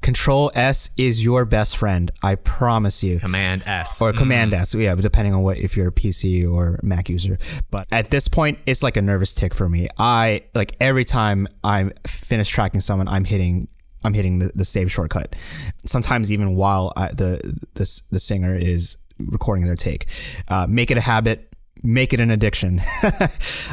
Control 0.00 0.50
S 0.54 0.90
is 0.96 1.22
your 1.22 1.44
best 1.44 1.76
friend. 1.76 2.10
I 2.22 2.34
promise 2.34 3.04
you. 3.04 3.18
Command 3.18 3.62
S. 3.66 4.00
Or 4.00 4.12
Command 4.12 4.52
mm. 4.52 4.60
S. 4.60 4.74
Yeah, 4.74 4.94
depending 4.94 5.34
on 5.34 5.42
what 5.42 5.58
if 5.58 5.76
you're 5.76 5.88
a 5.88 5.92
PC 5.92 6.50
or 6.50 6.80
Mac 6.82 7.08
user. 7.08 7.38
But 7.70 7.86
at 7.92 8.10
this 8.10 8.26
point, 8.26 8.58
it's 8.66 8.82
like 8.82 8.96
a 8.96 9.02
nervous 9.02 9.34
tick 9.34 9.52
for 9.52 9.68
me. 9.68 9.88
I 9.98 10.44
like 10.54 10.76
every 10.80 11.04
time 11.04 11.48
I'm 11.62 11.92
finished 12.06 12.52
tracking 12.52 12.80
someone, 12.80 13.08
I'm 13.08 13.24
hitting 13.24 13.68
I'm 14.02 14.14
hitting 14.14 14.38
the, 14.38 14.52
the 14.54 14.64
save 14.64 14.90
shortcut. 14.90 15.36
Sometimes 15.84 16.32
even 16.32 16.56
while 16.56 16.92
I, 16.96 17.08
the 17.08 17.40
the 17.74 18.02
the 18.10 18.20
singer 18.20 18.54
is 18.54 18.96
recording 19.18 19.66
their 19.66 19.76
take. 19.76 20.06
Uh, 20.48 20.66
make 20.66 20.90
it 20.90 20.96
a 20.96 21.02
habit 21.02 21.49
make 21.82 22.12
it 22.12 22.20
an 22.20 22.30
addiction. 22.30 22.80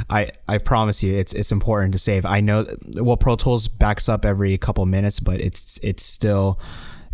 I 0.09 0.31
I 0.47 0.57
promise 0.57 1.03
you, 1.03 1.15
it's 1.15 1.33
it's 1.33 1.51
important 1.51 1.93
to 1.93 1.99
save. 1.99 2.25
I 2.25 2.41
know 2.41 2.65
well, 2.95 3.17
Pro 3.17 3.35
Tools 3.35 3.67
backs 3.67 4.07
up 4.09 4.25
every 4.25 4.57
couple 4.57 4.85
minutes, 4.85 5.19
but 5.19 5.41
it's 5.41 5.79
it's 5.83 6.03
still 6.03 6.59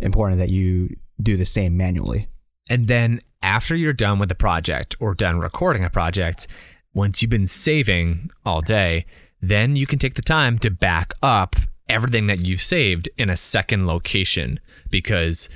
important 0.00 0.38
that 0.38 0.50
you 0.50 0.90
do 1.20 1.36
the 1.36 1.44
same 1.44 1.76
manually. 1.76 2.28
And 2.68 2.88
then 2.88 3.20
after 3.42 3.76
you're 3.76 3.92
done 3.92 4.18
with 4.18 4.28
the 4.28 4.34
project 4.34 4.96
or 5.00 5.14
done 5.14 5.38
recording 5.38 5.84
a 5.84 5.90
project, 5.90 6.46
once 6.94 7.20
you've 7.20 7.30
been 7.30 7.46
saving 7.46 8.30
all 8.44 8.60
day, 8.60 9.04
then 9.40 9.76
you 9.76 9.86
can 9.86 9.98
take 9.98 10.14
the 10.14 10.22
time 10.22 10.58
to 10.60 10.70
back 10.70 11.12
up 11.22 11.56
everything 11.88 12.26
that 12.26 12.40
you've 12.40 12.62
saved 12.62 13.08
in 13.18 13.28
a 13.28 13.36
second 13.36 13.86
location 13.86 14.58
because 14.90 15.50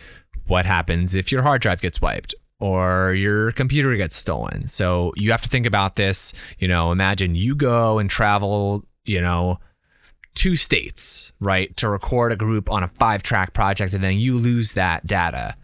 what 0.46 0.66
happens 0.66 1.14
if 1.14 1.32
your 1.32 1.42
hard 1.42 1.62
drive 1.62 1.80
gets 1.80 2.02
wiped 2.02 2.34
or 2.60 3.14
your 3.14 3.52
computer 3.52 3.94
gets 3.96 4.16
stolen. 4.16 4.66
So 4.68 5.12
you 5.16 5.30
have 5.30 5.42
to 5.42 5.48
think 5.48 5.66
about 5.66 5.96
this. 5.96 6.32
You 6.58 6.68
know, 6.68 6.92
imagine 6.92 7.34
you 7.34 7.54
go 7.54 7.98
and 7.98 8.10
travel, 8.10 8.84
you 9.04 9.20
know, 9.20 9.58
two 10.34 10.56
states, 10.56 11.32
right, 11.40 11.76
to 11.76 11.88
record 11.88 12.32
a 12.32 12.36
group 12.36 12.70
on 12.70 12.82
a 12.82 12.88
five 12.88 13.22
track 13.22 13.52
project, 13.52 13.94
and 13.94 14.02
then 14.02 14.18
you 14.18 14.36
lose 14.36 14.74
that 14.74 15.06
data. 15.06 15.56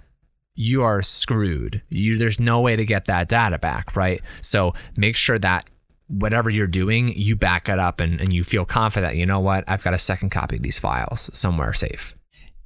You 0.56 0.82
are 0.82 1.02
screwed. 1.02 1.82
You, 1.88 2.16
there's 2.18 2.38
no 2.38 2.60
way 2.60 2.76
to 2.76 2.84
get 2.84 3.06
that 3.06 3.28
data 3.28 3.58
back, 3.58 3.96
right? 3.96 4.20
So 4.40 4.74
make 4.96 5.16
sure 5.16 5.38
that 5.38 5.68
whatever 6.08 6.50
you're 6.50 6.66
doing, 6.66 7.08
you 7.08 7.34
back 7.34 7.68
it 7.68 7.78
up 7.78 8.00
and, 8.00 8.20
and 8.20 8.32
you 8.32 8.44
feel 8.44 8.64
confident, 8.64 9.16
you 9.16 9.26
know 9.26 9.40
what, 9.40 9.64
I've 9.66 9.82
got 9.82 9.94
a 9.94 9.98
second 9.98 10.30
copy 10.30 10.56
of 10.56 10.62
these 10.62 10.78
files 10.78 11.30
somewhere 11.32 11.72
safe. 11.72 12.14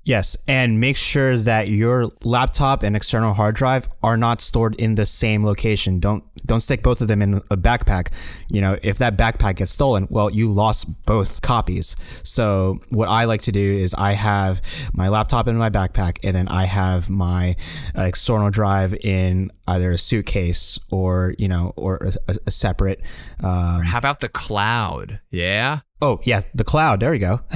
Yes, 0.08 0.38
and 0.48 0.80
make 0.80 0.96
sure 0.96 1.36
that 1.36 1.68
your 1.68 2.08
laptop 2.24 2.82
and 2.82 2.96
external 2.96 3.34
hard 3.34 3.54
drive 3.54 3.90
are 4.02 4.16
not 4.16 4.40
stored 4.40 4.74
in 4.76 4.94
the 4.94 5.04
same 5.04 5.44
location. 5.44 6.00
Don't 6.00 6.24
don't 6.46 6.62
stick 6.62 6.82
both 6.82 7.02
of 7.02 7.08
them 7.08 7.20
in 7.20 7.42
a 7.50 7.58
backpack. 7.58 8.08
You 8.48 8.62
know, 8.62 8.78
if 8.82 8.96
that 8.96 9.18
backpack 9.18 9.56
gets 9.56 9.70
stolen, 9.70 10.06
well, 10.08 10.30
you 10.30 10.50
lost 10.50 11.04
both 11.04 11.42
copies. 11.42 11.94
So 12.22 12.80
what 12.88 13.10
I 13.10 13.24
like 13.24 13.42
to 13.42 13.52
do 13.52 13.60
is 13.60 13.92
I 13.98 14.12
have 14.12 14.62
my 14.94 15.10
laptop 15.10 15.46
in 15.46 15.58
my 15.58 15.68
backpack, 15.68 16.20
and 16.24 16.34
then 16.34 16.48
I 16.48 16.64
have 16.64 17.10
my 17.10 17.54
uh, 17.94 18.04
external 18.04 18.48
drive 18.48 18.94
in 19.04 19.52
either 19.66 19.90
a 19.90 19.98
suitcase 19.98 20.78
or 20.90 21.34
you 21.36 21.48
know 21.48 21.74
or 21.76 22.10
a, 22.28 22.36
a 22.46 22.50
separate. 22.50 23.02
Um, 23.40 23.82
how 23.82 23.98
about 23.98 24.20
the 24.20 24.30
cloud? 24.30 25.20
Yeah. 25.30 25.80
Oh 26.00 26.20
yeah, 26.24 26.40
the 26.54 26.64
cloud. 26.64 27.00
There 27.00 27.12
you 27.12 27.20
go. 27.20 27.40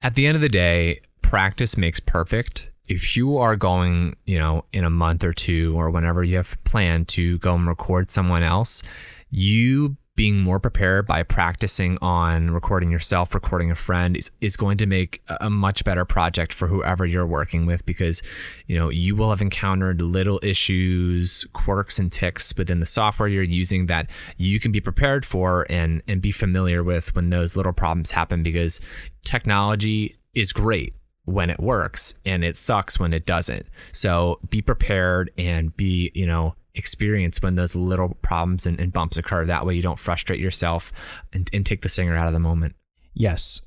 At 0.00 0.14
the 0.14 0.26
end 0.26 0.36
of 0.36 0.40
the 0.42 0.48
day, 0.48 1.00
practice 1.24 1.76
makes 1.76 2.00
perfect. 2.00 2.70
If 2.86 3.16
you 3.16 3.38
are 3.38 3.56
going, 3.56 4.14
you 4.26 4.38
know, 4.38 4.66
in 4.74 4.84
a 4.84 4.90
month 4.90 5.24
or 5.24 5.32
two 5.32 5.74
or 5.76 5.88
whenever 5.90 6.22
you 6.22 6.36
have 6.36 6.62
planned 6.64 7.08
to 7.08 7.38
go 7.38 7.54
and 7.54 7.66
record 7.66 8.10
someone 8.10 8.42
else, 8.42 8.82
you 9.30 9.96
being 10.16 10.40
more 10.40 10.60
prepared 10.60 11.06
by 11.06 11.22
practicing 11.22 11.98
on 12.00 12.50
recording 12.50 12.90
yourself, 12.90 13.34
recording 13.34 13.70
a 13.70 13.74
friend 13.74 14.16
is, 14.16 14.30
is 14.40 14.56
going 14.56 14.76
to 14.76 14.86
make 14.86 15.22
a 15.40 15.50
much 15.50 15.82
better 15.82 16.04
project 16.04 16.52
for 16.52 16.68
whoever 16.68 17.04
you're 17.04 17.26
working 17.26 17.66
with 17.66 17.84
because, 17.84 18.22
you 18.66 18.78
know, 18.78 18.90
you 18.90 19.16
will 19.16 19.30
have 19.30 19.40
encountered 19.40 20.00
little 20.02 20.38
issues, 20.42 21.44
quirks 21.52 21.98
and 21.98 22.12
ticks 22.12 22.54
within 22.56 22.78
the 22.78 22.86
software 22.86 23.28
you're 23.28 23.42
using 23.42 23.86
that 23.86 24.08
you 24.36 24.60
can 24.60 24.70
be 24.70 24.80
prepared 24.80 25.24
for 25.24 25.66
and, 25.68 26.02
and 26.06 26.20
be 26.20 26.30
familiar 26.30 26.84
with 26.84 27.16
when 27.16 27.30
those 27.30 27.56
little 27.56 27.72
problems 27.72 28.12
happen 28.12 28.42
because 28.42 28.80
technology 29.22 30.14
is 30.34 30.52
great 30.52 30.94
when 31.24 31.50
it 31.50 31.58
works 31.58 32.14
and 32.24 32.44
it 32.44 32.56
sucks 32.56 32.98
when 32.98 33.12
it 33.12 33.26
doesn't. 33.26 33.66
So 33.92 34.40
be 34.50 34.60
prepared 34.60 35.30
and 35.38 35.74
be, 35.76 36.10
you 36.14 36.26
know, 36.26 36.54
experienced 36.74 37.42
when 37.42 37.54
those 37.54 37.74
little 37.74 38.18
problems 38.22 38.66
and, 38.66 38.78
and 38.78 38.92
bumps 38.92 39.16
occur. 39.16 39.44
That 39.44 39.64
way 39.64 39.74
you 39.74 39.82
don't 39.82 39.98
frustrate 39.98 40.40
yourself 40.40 40.92
and, 41.32 41.48
and 41.52 41.64
take 41.64 41.82
the 41.82 41.88
singer 41.88 42.16
out 42.16 42.26
of 42.26 42.32
the 42.32 42.40
moment. 42.40 42.74
Yes. 43.14 43.62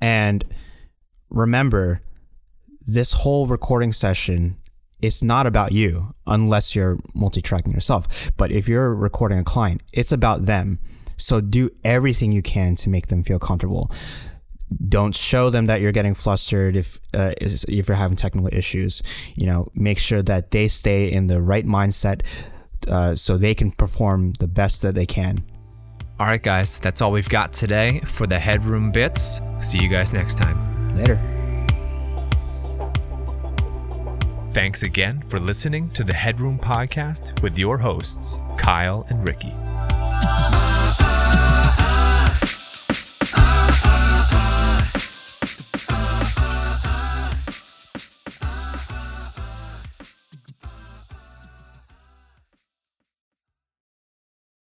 And 0.00 0.44
remember, 1.30 2.02
this 2.86 3.12
whole 3.12 3.46
recording 3.46 3.92
session 3.92 4.56
it's 5.02 5.22
not 5.22 5.46
about 5.46 5.72
you 5.72 6.14
unless 6.26 6.74
you're 6.74 6.98
multi-tracking 7.14 7.72
yourself. 7.72 8.30
But 8.36 8.50
if 8.52 8.68
you're 8.68 8.94
recording 8.94 9.38
a 9.38 9.44
client, 9.44 9.82
it's 9.92 10.12
about 10.12 10.46
them. 10.46 10.78
So 11.16 11.40
do 11.40 11.70
everything 11.84 12.32
you 12.32 12.42
can 12.42 12.76
to 12.76 12.90
make 12.90 13.08
them 13.08 13.24
feel 13.24 13.38
comfortable 13.38 13.90
don't 14.88 15.16
show 15.16 15.50
them 15.50 15.66
that 15.66 15.80
you're 15.80 15.92
getting 15.92 16.14
flustered 16.14 16.76
if 16.76 16.98
uh, 17.14 17.32
if 17.40 17.88
you're 17.88 17.96
having 17.96 18.16
technical 18.16 18.48
issues. 18.52 19.02
You 19.34 19.46
know, 19.46 19.70
make 19.74 19.98
sure 19.98 20.22
that 20.22 20.50
they 20.50 20.68
stay 20.68 21.10
in 21.10 21.26
the 21.26 21.40
right 21.40 21.66
mindset 21.66 22.22
uh, 22.88 23.14
so 23.14 23.36
they 23.36 23.54
can 23.54 23.72
perform 23.72 24.32
the 24.34 24.48
best 24.48 24.82
that 24.82 24.94
they 24.94 25.06
can. 25.06 25.44
All 26.18 26.26
right, 26.26 26.42
guys, 26.42 26.78
that's 26.78 27.00
all 27.00 27.12
we've 27.12 27.28
got 27.28 27.52
today 27.52 28.00
for 28.04 28.26
the 28.26 28.38
headroom 28.38 28.92
bits. 28.92 29.40
See 29.58 29.78
you 29.82 29.88
guys 29.88 30.12
next 30.12 30.36
time. 30.36 30.94
Later. 30.94 31.18
Thanks 34.52 34.82
again 34.82 35.22
for 35.28 35.38
listening 35.38 35.90
to 35.90 36.02
the 36.02 36.14
Headroom 36.14 36.58
Podcast 36.58 37.40
with 37.40 37.56
your 37.56 37.78
hosts, 37.78 38.36
Kyle 38.58 39.06
and 39.08 39.26
Ricky. 39.26 39.54